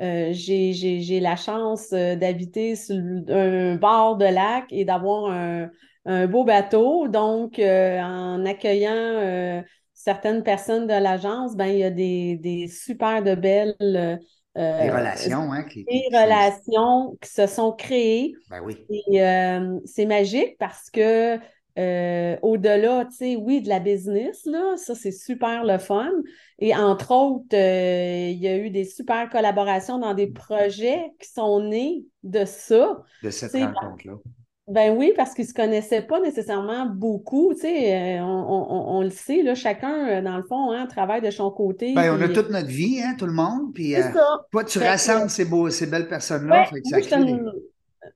Euh, 0.00 0.30
j'ai 0.32 1.20
la 1.20 1.36
chance 1.36 1.90
d'habiter 1.90 2.74
sur 2.76 2.96
un 3.28 3.76
bord 3.76 4.16
de 4.16 4.24
lac 4.24 4.64
et 4.70 4.84
d'avoir 4.84 5.30
un, 5.30 5.70
un, 6.06 6.26
beau 6.26 6.44
bateau. 6.44 7.08
Donc, 7.08 7.58
en 7.58 8.46
accueillant 8.46 9.62
certaines 9.92 10.42
personnes 10.42 10.86
de 10.86 10.94
l'agence, 10.94 11.54
ben, 11.54 11.66
il 11.66 11.78
y 11.78 11.84
a 11.84 11.90
des, 11.90 12.36
des 12.36 12.66
super 12.68 13.22
de 13.22 13.34
belles 13.34 14.18
euh, 14.58 14.82
des 14.82 14.90
relations, 14.90 15.52
hein, 15.52 15.62
qui, 15.62 15.84
des 15.84 16.08
relations 16.12 17.16
qui 17.20 17.30
se 17.30 17.46
sont 17.46 17.72
créées. 17.72 18.34
Ben 18.50 18.60
oui. 18.64 18.84
Et 18.88 19.22
euh, 19.22 19.78
c'est 19.84 20.06
magique 20.06 20.56
parce 20.58 20.90
que 20.90 21.38
euh, 21.78 22.36
au-delà, 22.42 23.04
tu 23.06 23.16
sais, 23.16 23.36
oui, 23.36 23.62
de 23.62 23.68
la 23.68 23.80
business, 23.80 24.44
là, 24.44 24.76
ça 24.76 24.94
c'est 24.94 25.12
super 25.12 25.64
le 25.64 25.78
fun. 25.78 26.10
Et 26.58 26.74
entre 26.74 27.12
autres, 27.12 27.54
il 27.54 28.38
y 28.38 28.48
a 28.48 28.56
eu 28.56 28.70
des 28.70 28.84
super 28.84 29.30
collaborations 29.30 29.98
dans 29.98 30.14
des 30.14 30.26
projets 30.26 31.12
qui 31.20 31.28
sont 31.28 31.62
nés 31.62 32.04
de 32.22 32.44
ça. 32.44 33.02
De 33.22 33.30
cette 33.30 33.52
rencontre-là. 33.52 34.14
Ben 34.70 34.96
oui, 34.96 35.12
parce 35.16 35.34
qu'ils 35.34 35.46
ne 35.46 35.48
se 35.48 35.54
connaissaient 35.54 36.02
pas 36.02 36.20
nécessairement 36.20 36.86
beaucoup. 36.86 37.52
Tu 37.54 37.62
sais, 37.62 38.18
euh, 38.20 38.22
on, 38.22 39.02
le 39.02 39.10
sait, 39.10 39.42
là, 39.42 39.56
chacun, 39.56 40.06
euh, 40.08 40.22
dans 40.22 40.36
le 40.36 40.44
fond, 40.44 40.70
hein, 40.70 40.86
travaille 40.86 41.20
de 41.20 41.30
son 41.32 41.50
côté. 41.50 41.92
Ben, 41.92 42.16
on 42.16 42.22
a 42.22 42.28
toute 42.28 42.50
notre 42.50 42.68
vie, 42.68 43.02
hein, 43.02 43.16
tout 43.18 43.26
le 43.26 43.32
monde. 43.32 43.74
Puis, 43.74 43.96
euh, 43.96 44.02
toi, 44.52 44.62
tu 44.62 44.78
rassembles 44.78 45.28
ces, 45.28 45.44
beaux, 45.44 45.70
ces 45.70 45.88
belles 45.88 46.06
personnes-là. 46.06 46.70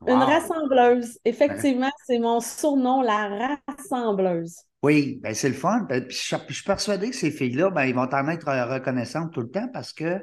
Une, 0.07 0.15
rassembleuse. 0.15 1.19
Effectivement, 1.25 1.91
c'est 2.07 2.19
mon 2.19 2.41
surnom, 2.41 3.03
la 3.03 3.59
rassembleuse. 3.69 4.57
Oui, 4.83 5.19
ben 5.23 5.35
c'est 5.35 5.49
le 5.49 5.55
fun. 5.55 5.81
Ben, 5.89 6.07
puis, 6.07 6.17
je, 6.17 6.37
suis 6.53 6.65
persuadé 6.65 7.11
que 7.11 7.17
ces 7.17 7.31
filles-là, 7.31 7.71
ben, 7.71 7.85
ils 7.85 7.95
vont 7.95 8.03
en 8.03 8.29
être 8.29 8.47
reconnaissantes 8.47 9.33
tout 9.33 9.41
le 9.41 9.51
temps 9.51 9.69
parce 9.73 9.93
que 9.93 10.21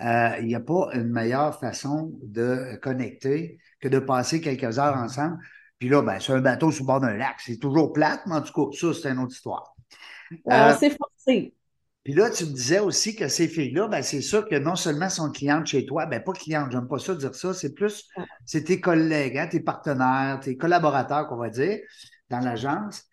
il 0.00 0.46
n'y 0.46 0.54
a 0.54 0.60
pas 0.60 0.88
une 0.94 1.10
meilleure 1.10 1.58
façon 1.60 2.10
de 2.22 2.76
connecter 2.82 3.58
que 3.80 3.88
de 3.88 3.98
passer 3.98 4.40
quelques 4.40 4.78
heures 4.78 4.96
ensemble. 4.96 5.38
Puis 5.78 5.88
là, 5.88 6.02
ben, 6.02 6.18
c'est 6.20 6.32
un 6.32 6.40
bateau 6.40 6.70
sur 6.70 6.84
le 6.84 6.86
bord 6.86 7.00
d'un 7.00 7.14
lac. 7.14 7.36
C'est 7.38 7.58
toujours 7.58 7.92
plate, 7.92 8.20
mais 8.26 8.36
en 8.36 8.42
tout 8.42 8.52
cas, 8.52 8.76
ça, 8.76 8.94
c'est 8.94 9.10
une 9.10 9.18
autre 9.18 9.34
histoire. 9.34 9.74
Ouais, 10.30 10.38
on 10.46 10.78
s'est 10.78 10.90
forcé. 10.90 11.54
Puis 12.04 12.14
là, 12.14 12.30
tu 12.30 12.44
me 12.46 12.52
disais 12.52 12.80
aussi 12.80 13.14
que 13.14 13.28
ces 13.28 13.46
filles-là, 13.46 13.86
ben, 13.86 14.02
c'est 14.02 14.22
sûr 14.22 14.48
que 14.48 14.56
non 14.56 14.74
seulement 14.74 15.08
sont 15.08 15.30
clientes 15.30 15.66
chez 15.66 15.86
toi, 15.86 16.06
ben 16.06 16.20
pas 16.20 16.32
clientes, 16.32 16.72
j'aime 16.72 16.88
pas 16.88 16.98
ça 16.98 17.14
dire 17.14 17.34
ça, 17.34 17.54
c'est 17.54 17.74
plus, 17.74 18.08
c'est 18.44 18.64
tes 18.64 18.80
collègues, 18.80 19.38
hein, 19.38 19.46
tes 19.46 19.60
partenaires, 19.60 20.40
tes 20.40 20.56
collaborateurs, 20.56 21.28
qu'on 21.28 21.36
va 21.36 21.48
dire, 21.48 21.78
dans 22.28 22.40
l'agence. 22.40 23.04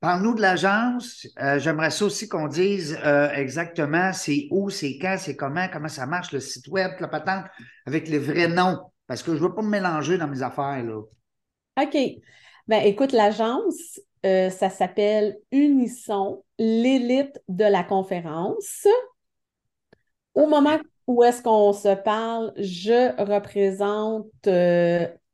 Parle-nous 0.00 0.34
de 0.34 0.40
l'agence. 0.40 1.26
Euh, 1.42 1.58
j'aimerais 1.58 1.90
ça 1.90 2.04
aussi 2.04 2.28
qu'on 2.28 2.46
dise 2.46 2.96
euh, 3.04 3.30
exactement 3.32 4.12
c'est 4.12 4.46
où, 4.50 4.70
c'est 4.70 4.96
quand, 4.98 5.16
c'est 5.18 5.36
comment, 5.36 5.66
comment 5.70 5.88
ça 5.88 6.06
marche, 6.06 6.32
le 6.32 6.40
site 6.40 6.68
web, 6.68 6.92
la 7.00 7.08
patente, 7.08 7.46
avec 7.84 8.08
les 8.08 8.18
vrais 8.18 8.48
noms. 8.48 8.78
Parce 9.08 9.22
que 9.22 9.32
je 9.32 9.42
ne 9.42 9.48
veux 9.48 9.54
pas 9.54 9.62
me 9.62 9.68
mélanger 9.68 10.16
dans 10.16 10.28
mes 10.28 10.42
affaires, 10.42 10.82
là. 10.84 11.02
OK. 11.82 11.96
Ben, 12.68 12.82
écoute, 12.84 13.12
l'agence, 13.12 14.00
euh, 14.26 14.50
ça 14.50 14.70
s'appelle 14.70 15.38
Unisson, 15.52 16.44
l'élite 16.58 17.40
de 17.48 17.64
la 17.64 17.84
conférence. 17.84 18.86
Au 20.34 20.46
moment 20.46 20.78
où 21.06 21.22
est-ce 21.24 21.42
qu'on 21.42 21.72
se 21.72 21.94
parle, 21.94 22.52
je 22.56 23.14
représente 23.22 24.26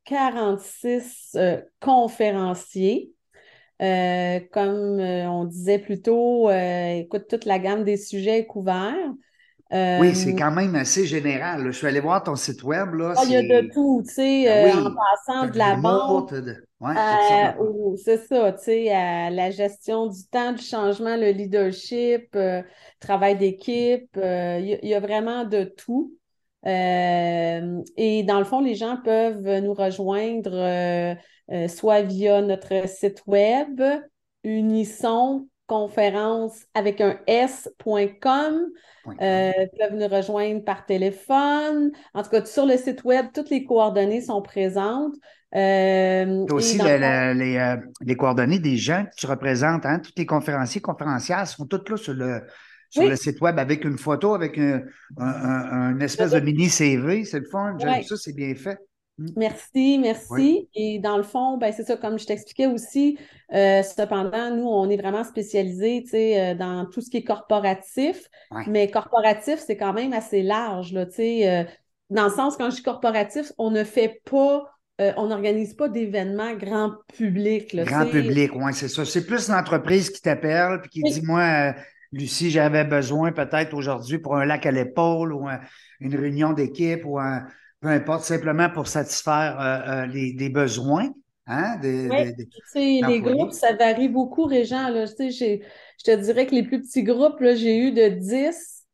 46 0.05 1.37
conférenciers 1.79 3.15
euh, 3.81 4.39
comme 4.51 4.99
euh, 4.99 5.29
on 5.29 5.45
disait 5.45 5.79
plus 5.79 6.01
tôt, 6.01 6.49
euh, 6.49 6.99
écoute, 6.99 7.27
toute 7.29 7.45
la 7.45 7.59
gamme 7.59 7.83
des 7.83 7.97
sujets 7.97 8.39
est 8.39 8.45
couverte. 8.45 8.95
Oui, 9.71 10.15
c'est 10.15 10.35
quand 10.35 10.51
même 10.51 10.75
assez 10.75 11.05
général. 11.05 11.65
Je 11.65 11.71
suis 11.71 11.87
allé 11.87 11.99
voir 11.99 12.23
ton 12.23 12.35
site 12.35 12.63
web. 12.63 12.93
Là, 12.93 13.13
ah, 13.17 13.21
il 13.25 13.31
y 13.31 13.35
a 13.35 13.41
de 13.41 13.69
tout, 13.73 14.03
tu 14.07 14.13
sais, 14.13 14.45
ben 14.45 14.87
en 14.87 14.95
passant 14.95 15.51
de 15.51 15.57
la 15.57 15.75
vente. 15.75 16.33
c'est 18.03 18.25
ça, 18.27 18.51
tu 18.53 18.63
sais, 18.63 18.91
à 18.91 19.29
la 19.29 19.51
gestion 19.51 20.07
du 20.07 20.25
temps, 20.31 20.53
du 20.53 20.63
changement, 20.63 21.17
le 21.17 21.31
leadership, 21.31 22.37
travail 22.99 23.37
d'équipe. 23.37 24.17
il 24.17 24.79
y, 24.83 24.93
a 24.93 24.99
vraiment 24.99 25.45
de 25.45 25.63
tout. 25.63 26.13
et 26.65 28.23
dans 28.27 28.39
le 28.39 28.45
fond, 28.45 28.61
les 28.61 28.75
gens 28.75 28.97
peuvent 29.03 29.59
nous 29.61 29.73
rejoindre 29.73 31.15
euh, 31.51 31.67
soit 31.67 32.01
via 32.01 32.41
notre 32.41 32.87
site 32.87 33.21
web, 33.27 33.81
Unisson 34.43 35.47
conférence 35.67 36.65
avec 36.73 37.01
un 37.01 37.17
s.com. 37.27 38.69
Euh, 39.21 39.51
peuvent 39.79 39.93
nous 39.93 40.07
rejoindre 40.07 40.63
par 40.63 40.85
téléphone. 40.85 41.91
En 42.13 42.23
tout 42.23 42.29
cas, 42.29 42.45
sur 42.45 42.65
le 42.65 42.77
site 42.77 43.03
web, 43.03 43.27
toutes 43.33 43.49
les 43.49 43.63
coordonnées 43.63 44.21
sont 44.21 44.41
présentes. 44.41 45.15
Euh, 45.55 46.45
aussi 46.51 46.77
les, 46.79 47.77
les, 48.01 48.15
coordonnées 48.15 48.59
des 48.59 48.75
gens 48.77 49.05
que 49.05 49.15
tu 49.15 49.25
représentes, 49.25 49.85
hein? 49.85 49.99
tous 49.99 50.11
les 50.17 50.25
conférenciers, 50.25 50.81
conférencières 50.81 51.47
sont 51.47 51.65
toutes 51.65 51.89
là 51.89 51.95
sur 51.95 52.13
le, 52.13 52.41
sur 52.89 53.07
le 53.07 53.15
site 53.15 53.39
web 53.39 53.57
avec 53.57 53.85
une 53.85 53.97
photo, 53.97 54.33
avec 54.33 54.57
un, 54.57 54.81
un, 55.17 55.99
espèce 55.99 56.31
de 56.31 56.39
mini 56.39 56.67
CV. 56.67 57.23
C'est 57.25 57.39
le 57.39 57.45
fun. 57.45 57.75
J'aime 57.79 58.03
ça, 58.03 58.17
c'est 58.17 58.35
bien 58.35 58.53
fait. 58.55 58.79
Mm. 59.17 59.27
Merci, 59.37 59.97
merci. 59.99 60.69
Et 60.75 60.99
dans 60.99 61.17
le 61.17 61.23
fond, 61.23 61.57
ben, 61.57 61.71
c'est 61.71 61.83
ça, 61.83 61.95
comme 61.95 62.19
je 62.19 62.25
t'expliquais 62.25 62.67
aussi, 62.67 63.17
euh, 63.53 63.81
cependant, 63.81 64.55
nous, 64.55 64.67
on 64.67 64.89
est 64.89 64.97
vraiment 64.97 65.23
spécialisés 65.23 66.39
euh, 66.39 66.55
dans 66.55 66.85
tout 66.85 67.01
ce 67.01 67.09
qui 67.09 67.17
est 67.17 67.23
corporatif, 67.23 68.27
mais 68.67 68.89
corporatif, 68.89 69.59
c'est 69.59 69.77
quand 69.77 69.93
même 69.93 70.13
assez 70.13 70.41
large. 70.41 70.91
Là, 70.91 71.05
euh, 71.19 71.63
dans 72.09 72.25
le 72.25 72.29
sens, 72.29 72.57
quand 72.57 72.69
je 72.69 72.77
dis 72.77 72.83
corporatif, 72.83 73.51
on 73.57 73.71
ne 73.71 73.83
fait 73.83 74.21
pas, 74.29 74.65
on 74.99 75.27
n'organise 75.27 75.73
pas 75.73 75.89
d'événements 75.89 76.53
grand 76.53 76.93
public. 77.17 77.73
Là, 77.73 77.83
grand 77.83 78.05
public, 78.05 78.51
oui, 78.55 78.73
c'est 78.73 78.87
ça. 78.87 79.05
C'est 79.05 79.25
plus 79.25 79.49
l'entreprise 79.49 80.09
qui 80.09 80.21
t'appelle 80.21 80.81
et 80.83 80.87
qui 80.87 81.01
dit 81.03 81.21
Moi, 81.21 81.73
Lucie, 82.11 82.49
j'avais 82.49 82.85
besoin 82.85 83.31
peut-être 83.31 83.73
aujourd'hui 83.73 84.19
pour 84.19 84.37
un 84.37 84.45
lac 84.45 84.65
à 84.65 84.71
l'épaule 84.71 85.33
ou 85.33 85.47
une 85.99 86.15
réunion 86.15 86.53
d'équipe 86.53 87.01
ou 87.05 87.19
un 87.19 87.45
peu 87.85 87.91
importe, 87.91 88.23
simplement 88.23 88.67
pour 88.71 88.87
satisfaire 88.87 89.59
euh, 89.59 89.91
euh, 89.91 90.05
les, 90.07 90.33
des 90.33 90.49
besoins. 90.49 91.07
Hein, 91.45 91.79
oui, 91.83 93.03
les 93.05 93.21
groupes, 93.21 93.51
ça 93.51 93.73
varie 93.73 94.09
beaucoup, 94.09 94.45
Régent. 94.45 94.89
Là. 94.89 95.05
Je 95.05 95.59
te 96.03 96.15
dirais 96.15 96.47
que 96.47 96.55
les 96.55 96.63
plus 96.63 96.81
petits 96.81 97.03
groupes, 97.03 97.37
j'ai 97.39 97.77
eu 97.77 97.91
de 97.91 98.07
10, 98.07 98.87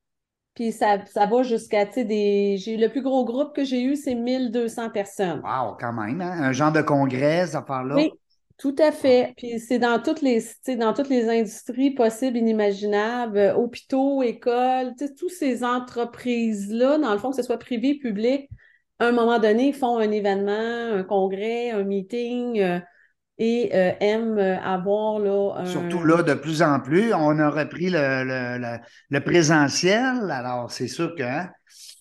puis 0.56 0.74
ça, 0.74 0.98
ça 1.06 1.26
va 1.26 1.44
jusqu'à 1.44 1.86
des. 1.86 2.58
J'ai 2.58 2.76
le 2.76 2.90
plus 2.90 3.02
gros 3.02 3.24
groupe 3.24 3.56
que 3.56 3.64
j'ai 3.64 3.82
eu, 3.82 3.96
c'est 3.96 4.14
1200 4.14 4.90
personnes. 4.90 5.42
Wow, 5.42 5.78
quand 5.80 5.94
même, 5.94 6.20
hein? 6.20 6.44
un 6.44 6.52
genre 6.52 6.74
de 6.74 6.82
congrès, 6.82 7.48
ça 7.48 7.62
part 7.62 7.86
là? 7.86 7.96
Oui, 7.96 8.12
tout 8.58 8.76
à 8.78 8.92
fait. 8.92 9.34
Puis 9.38 9.58
c'est 9.62 9.80
dans 9.80 10.02
toutes 10.02 10.22
les 10.22 10.44
dans 10.78 10.94
toutes 10.94 11.08
les 11.08 11.30
industries 11.30 11.92
possibles, 11.92 12.36
inimaginables, 12.36 13.38
euh, 13.38 13.56
hôpitaux, 13.56 14.22
écoles, 14.22 14.92
toutes 15.18 15.32
ces 15.32 15.64
entreprises-là, 15.64 16.98
dans 16.98 17.14
le 17.14 17.20
fond, 17.20 17.30
que 17.30 17.38
ce 17.38 17.44
soit 17.44 17.58
privé, 17.58 17.96
public, 17.96 18.50
à 19.02 19.08
un 19.08 19.12
moment 19.12 19.40
donné, 19.40 19.70
ils 19.70 19.74
font 19.74 19.98
un 19.98 20.12
événement, 20.12 20.96
un 20.96 21.04
congrès, 21.04 21.72
un 21.72 21.84
meeting 21.84 22.60
euh, 22.60 22.80
et 23.40 23.72
euh, 23.74 23.94
aiment 24.00 24.38
euh, 24.38 24.60
avoir 24.60 25.18
là. 25.18 25.66
Surtout 25.66 26.04
là, 26.04 26.22
de 26.22 26.36
plus 26.36 26.62
en 26.62 26.80
plus, 26.80 27.12
on 27.12 27.40
a 27.40 27.50
repris 27.50 27.90
le, 27.90 29.20
présentiel. 29.20 30.30
Alors, 30.30 30.70
c'est 30.70 30.88
sûr 30.88 31.16
que. 31.16 31.24
Hein, 31.24 31.50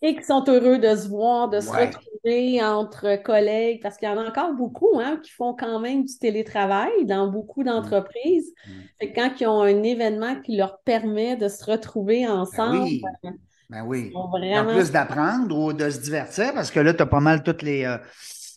et 0.03 0.17
qui 0.17 0.25
sont 0.25 0.45
heureux 0.49 0.79
de 0.79 0.95
se 0.95 1.09
voir, 1.09 1.51
de 1.51 1.61
se 1.61 1.71
retrouver 1.71 2.63
entre 2.63 3.23
collègues, 3.23 3.83
parce 3.83 3.99
qu'il 3.99 4.09
y 4.09 4.11
en 4.11 4.19
a 4.19 4.29
encore 4.29 4.55
beaucoup 4.55 4.99
hein, 4.99 5.21
qui 5.23 5.31
font 5.31 5.55
quand 5.55 5.79
même 5.79 6.05
du 6.05 6.19
télétravail 6.19 7.05
dans 7.05 7.29
beaucoup 7.29 7.65
d'entreprises. 7.65 8.53
Mmh. 8.67 9.07
quand 9.15 9.31
ils 9.41 9.47
ont 9.47 9.61
un 9.61 9.83
événement 9.83 10.41
qui 10.41 10.57
leur 10.57 10.81
permet 10.85 11.37
de 11.37 11.49
se 11.49 11.65
retrouver 11.71 12.25
ben 12.25 12.33
ensemble, 12.33 12.89
ben, 13.23 13.35
ben 13.71 13.85
oui. 13.87 14.11
En 14.15 14.67
plus 14.67 14.91
d'apprendre 14.91 15.57
ou 15.57 15.73
de 15.73 15.89
se 15.91 16.01
divertir, 16.01 16.53
parce 16.55 16.73
que 16.73 16.81
là, 16.81 16.93
tu 16.93 17.03
as 17.03 17.07
pas 17.07 17.21
mal 17.21 17.45
toutes 17.45 17.63
les. 17.63 17.85
Euh, 17.85 17.99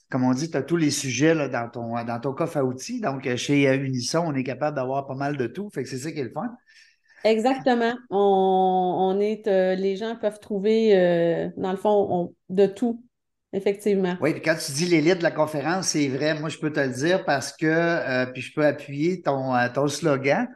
comme 0.10 0.24
on 0.24 0.34
dit, 0.34 0.50
tu 0.50 0.58
as 0.58 0.64
tous 0.64 0.78
les 0.78 0.90
sujets 0.90 1.36
là, 1.36 1.48
dans, 1.48 1.70
ton, 1.70 2.04
dans 2.04 2.20
ton 2.20 2.34
coffre 2.34 2.58
à 2.58 2.64
outils. 2.64 3.00
Donc, 3.00 3.28
euh, 3.28 3.38
chez 3.38 3.72
Unisson, 3.76 4.24
on 4.26 4.34
est 4.34 4.44
capable 4.44 4.76
d'avoir 4.76 5.06
pas 5.06 5.14
mal 5.14 5.38
de 5.38 5.46
tout. 5.46 5.70
Fait 5.70 5.84
que 5.84 5.90
c'est 5.90 6.00
ça 6.00 6.12
qui 6.12 6.20
est 6.20 6.24
le 6.24 6.32
fun. 6.32 6.52
Exactement. 7.24 7.94
On, 8.10 9.18
est, 9.22 9.48
euh, 9.48 9.76
les 9.76 9.96
gens 9.96 10.16
peuvent 10.16 10.40
trouver, 10.40 11.52
dans 11.58 11.72
le 11.72 11.78
fond, 11.78 12.34
de 12.50 12.66
tout, 12.66 13.04
effectivement. 13.54 14.18
Oui, 14.20 14.34
puis 14.34 14.42
quand 14.42 14.56
tu 14.56 14.72
dis 14.72 14.88
l'élite 14.88 15.20
de 15.20 15.24
la 15.24 15.32
conférence, 15.32 15.90
c'est 15.90 16.10
vrai, 16.10 16.38
moi 16.38 16.50
je 16.50 16.58
peux 16.58 16.74
te 16.74 16.82
le 16.82 16.90
dire 16.90 17.24
parce 17.24 17.54
que, 17.54 18.26
puis 18.34 18.42
je 18.42 18.54
peux 18.54 18.66
appuyer 18.66 19.22
ton, 19.22 19.54
ton 19.74 19.88
slogan, 19.88 20.50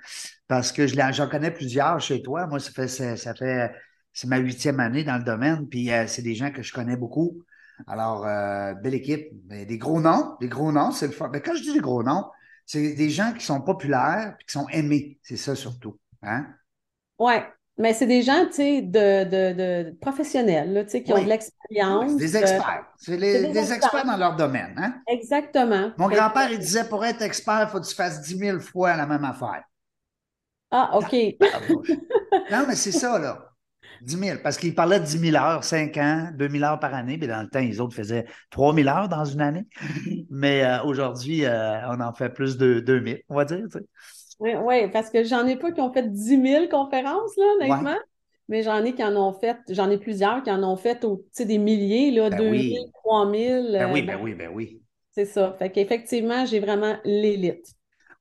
parce 0.50 0.74
que 0.74 0.88
j'en 0.88 1.30
connais 1.30 1.52
plusieurs 1.52 2.02
chez 2.02 2.22
toi. 2.22 2.48
Moi, 2.48 2.60
ça 2.60 2.72
fait, 2.72 2.88
ça 2.88 3.34
fait 3.34 3.72
c'est 4.18 4.26
ma 4.26 4.38
huitième 4.38 4.80
année 4.80 5.04
dans 5.04 5.18
le 5.18 5.24
domaine, 5.24 5.68
puis 5.70 5.92
euh, 5.92 6.08
c'est 6.08 6.24
des 6.24 6.34
gens 6.34 6.50
que 6.50 6.64
je 6.64 6.74
connais 6.74 6.98
beaucoup. 6.98 7.44
Alors, 7.86 8.26
euh, 8.26 8.74
belle 8.74 8.96
équipe, 8.96 9.28
des 9.48 9.78
gros 9.78 10.02
noms, 10.02 10.36
des 10.42 10.48
gros 10.48 10.72
noms, 10.72 10.90
c'est 10.90 11.06
le 11.06 11.14
fun. 11.14 11.30
Mais 11.32 11.40
quand 11.40 11.54
je 11.54 11.62
dis 11.62 11.74
des 11.74 11.82
gros 11.82 12.02
noms, 12.02 12.26
c'est 12.66 12.94
des 12.96 13.12
gens 13.12 13.32
qui 13.34 13.46
sont 13.46 13.62
populaires 13.62 14.36
et 14.40 14.44
qui 14.44 14.52
sont 14.52 14.68
aimés. 14.70 15.20
C'est 15.22 15.38
ça 15.38 15.54
surtout. 15.54 16.00
Hein? 16.24 16.48
Oui, 17.20 17.36
mais 17.78 17.94
c'est 17.94 18.08
des 18.08 18.24
gens, 18.24 18.48
tu 18.48 18.54
sais, 18.54 18.82
de, 18.82 19.24
de, 19.24 19.54
de, 19.54 19.96
professionnels, 20.02 20.86
tu 20.86 20.94
sais, 20.94 21.04
qui 21.04 21.14
ont 21.14 21.24
de 21.24 21.30
l'expérience. 21.30 22.16
des 22.16 22.36
experts. 22.38 22.88
C'est 22.98 23.18
des, 23.18 23.72
experts. 23.72 24.04
dans 24.04 24.18
leur 24.18 24.36
domaine. 24.36 24.74
Hein? 24.78 24.96
Exactement. 25.08 25.92
Mon 26.00 26.08
grand-père, 26.08 26.52
il 26.52 26.58
disait, 26.58 26.86
pour 26.86 27.06
être 27.06 27.22
expert, 27.22 27.68
il 27.68 27.72
faut 27.72 27.80
que 27.80 27.86
tu 27.86 27.94
fasses 27.94 28.20
10 28.24 28.36
000 28.36 28.60
fois 28.62 28.96
la 28.96 29.06
même 29.06 29.26
affaire. 29.26 29.64
Ah, 30.72 30.98
OK. 30.98 31.14
non, 32.52 32.66
mais 32.68 32.76
c'est 32.76 32.92
ça, 32.92 33.20
là. 33.20 33.47
10 34.02 34.18
000, 34.18 34.38
parce 34.44 34.58
qu'il 34.58 34.76
parlait 34.76 35.00
de 35.00 35.06
10 35.06 35.32
000 35.32 35.36
heures, 35.36 35.64
5 35.64 35.98
ans, 35.98 36.30
2 36.34 36.50
000 36.50 36.64
heures 36.64 36.80
par 36.80 36.94
année, 36.94 37.18
mais 37.20 37.28
dans 37.28 37.42
le 37.42 37.50
temps, 37.50 37.60
les 37.60 37.80
autres 37.80 37.96
faisaient 37.96 38.26
3 38.50 38.74
000 38.74 38.88
heures 38.88 39.10
dans 39.10 39.26
une 39.26 39.42
année. 39.42 39.66
Mais 40.30 40.64
euh, 40.64 40.84
aujourd'hui, 40.84 41.46
euh, 41.46 41.88
on 41.90 42.00
en 42.00 42.14
fait 42.14 42.30
plus 42.30 42.58
de 42.58 42.80
2 42.80 43.04
000, 43.06 43.18
on 43.30 43.36
va 43.36 43.46
dire. 43.46 43.66
Oui, 44.40 44.56
ouais, 44.56 44.90
parce 44.90 45.10
que 45.10 45.24
j'en 45.24 45.46
ai 45.48 45.56
pas 45.56 45.72
qui 45.72 45.82
ont 45.82 45.92
fait 45.92 46.12
10 46.12 46.42
000 46.42 46.68
conférences, 46.70 47.36
là, 47.38 47.46
honnêtement. 47.56 47.98
Mais 48.50 48.64
j'en 48.64 48.84
ai 48.84 48.94
qui 48.94 49.04
en 49.04 49.16
ont 49.16 49.34
fait, 49.34 49.58
j'en 49.70 49.90
ai 49.90 49.98
plusieurs 49.98 50.42
qui 50.42 50.52
en 50.52 50.64
ont 50.64 50.78
fait 50.78 51.04
au, 51.04 51.26
des 51.38 51.58
milliers, 51.58 52.12
là, 52.12 52.30
2 52.30 52.38
000, 52.38 52.86
3 53.04 53.32
000. 53.32 53.72
Ben 53.74 53.92
oui, 53.92 54.02
ben 54.04 54.20
oui, 54.22 54.34
ben 54.36 54.50
oui. 54.54 54.82
C'est 55.12 55.26
ça. 55.26 55.56
Fait 55.58 55.72
qu'effectivement, 55.72 56.46
j'ai 56.46 56.60
vraiment 56.60 56.96
l'élite. 57.04 57.77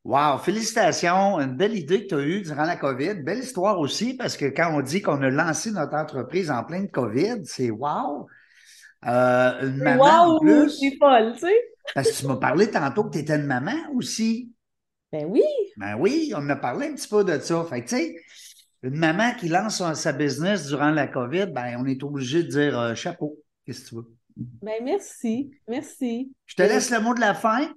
Wow, 0.06 0.38
félicitations. 0.38 1.40
Une 1.40 1.56
belle 1.56 1.76
idée 1.76 2.04
que 2.04 2.06
tu 2.10 2.14
as 2.14 2.20
eue 2.20 2.40
durant 2.42 2.62
la 2.62 2.76
COVID. 2.76 3.24
Belle 3.24 3.40
histoire 3.40 3.80
aussi, 3.80 4.14
parce 4.14 4.36
que 4.36 4.44
quand 4.44 4.72
on 4.72 4.80
dit 4.80 5.02
qu'on 5.02 5.20
a 5.20 5.30
lancé 5.30 5.72
notre 5.72 5.94
entreprise 5.94 6.48
en 6.48 6.62
pleine 6.62 6.88
COVID, 6.88 7.40
c'est 7.42 7.72
wow. 7.72 8.28
Euh, 9.04 9.62
une 9.62 9.78
maman 9.78 10.34
wow, 10.34 10.38
plus. 10.38 10.70
c'est 10.78 10.96
folle, 10.96 11.32
tu 11.32 11.40
sais. 11.40 11.60
Parce 11.92 12.12
que 12.12 12.18
tu 12.18 12.26
m'as 12.28 12.36
parlé 12.36 12.70
tantôt 12.70 13.02
que 13.02 13.14
tu 13.14 13.18
étais 13.18 13.34
une 13.34 13.46
maman 13.46 13.74
aussi. 13.96 14.52
Ben 15.10 15.26
oui. 15.26 15.42
Ben 15.76 15.96
oui, 15.98 16.32
on 16.36 16.48
a 16.50 16.56
parlé 16.56 16.86
un 16.86 16.94
petit 16.94 17.08
peu 17.08 17.24
de 17.24 17.40
ça. 17.40 17.64
Fait 17.64 17.82
que, 17.82 17.88
tu 17.88 17.96
sais, 17.96 18.16
une 18.84 18.98
maman 18.98 19.32
qui 19.34 19.48
lance 19.48 19.82
sa 19.94 20.12
business 20.12 20.68
durant 20.68 20.92
la 20.92 21.08
COVID, 21.08 21.46
ben, 21.46 21.78
on 21.80 21.86
est 21.86 22.00
obligé 22.04 22.44
de 22.44 22.48
dire 22.48 22.78
euh, 22.78 22.94
chapeau. 22.94 23.38
Qu'est-ce 23.64 23.82
que 23.82 23.88
tu 23.88 23.94
veux? 23.96 24.14
Ben 24.36 24.84
merci, 24.84 25.50
merci. 25.66 26.30
Je 26.44 26.54
te 26.54 26.62
laisse 26.62 26.92
le 26.92 27.00
mot 27.00 27.12
de 27.12 27.20
la 27.20 27.34
fin. 27.34 27.72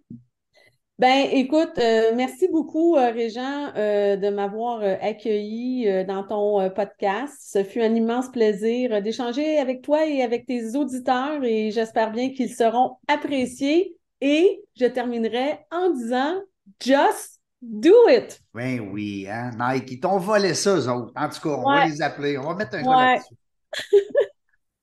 Ben, 0.99 1.29
écoute, 1.31 1.77
euh, 1.77 2.11
merci 2.13 2.49
beaucoup, 2.49 2.97
euh, 2.97 3.11
Régent, 3.11 3.71
euh, 3.77 4.17
de 4.17 4.29
m'avoir 4.29 4.81
euh, 4.81 4.95
accueilli 5.01 5.87
dans 6.05 6.25
ton 6.25 6.69
podcast. 6.71 7.35
Ce 7.41 7.63
fut 7.63 7.81
un 7.81 7.95
immense 7.95 8.29
plaisir 8.29 9.01
d'échanger 9.01 9.59
avec 9.59 9.81
toi 9.81 10.05
et 10.05 10.21
avec 10.21 10.45
tes 10.45 10.75
auditeurs 10.75 11.41
et 11.45 11.71
j'espère 11.71 12.11
bien 12.11 12.33
qu'ils 12.33 12.53
seront 12.53 12.97
appréciés. 13.07 13.95
Et 14.19 14.61
je 14.77 14.87
terminerai 14.87 15.59
en 15.71 15.91
disant 15.91 16.41
Just 16.81 17.39
do 17.61 17.93
it! 18.09 18.41
Ben 18.53 18.81
oui, 18.91 19.25
hein? 19.31 19.51
Nike, 19.57 19.91
ils 19.91 19.99
t'ont 20.01 20.17
volé 20.17 20.53
ça, 20.53 20.75
eux 20.75 20.89
autres. 20.89 21.13
En 21.15 21.29
tout 21.29 21.39
cas, 21.39 21.55
on 21.55 21.63
va 21.63 21.85
les 21.85 22.01
appeler. 22.01 22.37
On 22.37 22.43
va 22.43 22.55
mettre 22.55 22.75
un 22.75 22.83
Ouais. 22.83 23.13
là-dessus. 23.13 23.35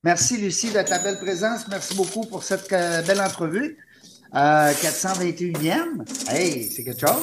Merci, 0.02 0.38
Lucie, 0.38 0.72
de 0.72 0.80
ta 0.80 0.98
belle 0.98 1.18
présence. 1.18 1.68
Merci 1.68 1.94
beaucoup 1.94 2.22
pour 2.22 2.42
cette 2.42 2.70
belle 2.70 3.20
entrevue. 3.20 3.76
Euh, 4.36 4.70
421e. 4.70 6.04
Hey, 6.28 6.70
c'est 6.70 6.84
quelque 6.84 7.00
chose. 7.00 7.22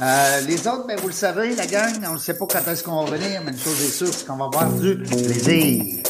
Euh, 0.00 0.40
les 0.46 0.66
autres, 0.66 0.86
ben, 0.86 0.98
vous 0.98 1.08
le 1.08 1.12
savez, 1.12 1.54
la 1.54 1.66
gang, 1.66 1.92
on 2.08 2.14
ne 2.14 2.18
sait 2.18 2.34
pas 2.38 2.46
quand 2.46 2.66
est-ce 2.66 2.82
qu'on 2.82 3.04
va 3.04 3.16
venir, 3.16 3.42
mais 3.44 3.52
une 3.52 3.58
chose 3.58 3.80
est 3.82 3.90
sûre, 3.90 4.08
c'est 4.10 4.26
qu'on 4.26 4.36
va 4.36 4.46
avoir 4.46 4.72
du 4.72 4.96
plaisir. 4.96 6.02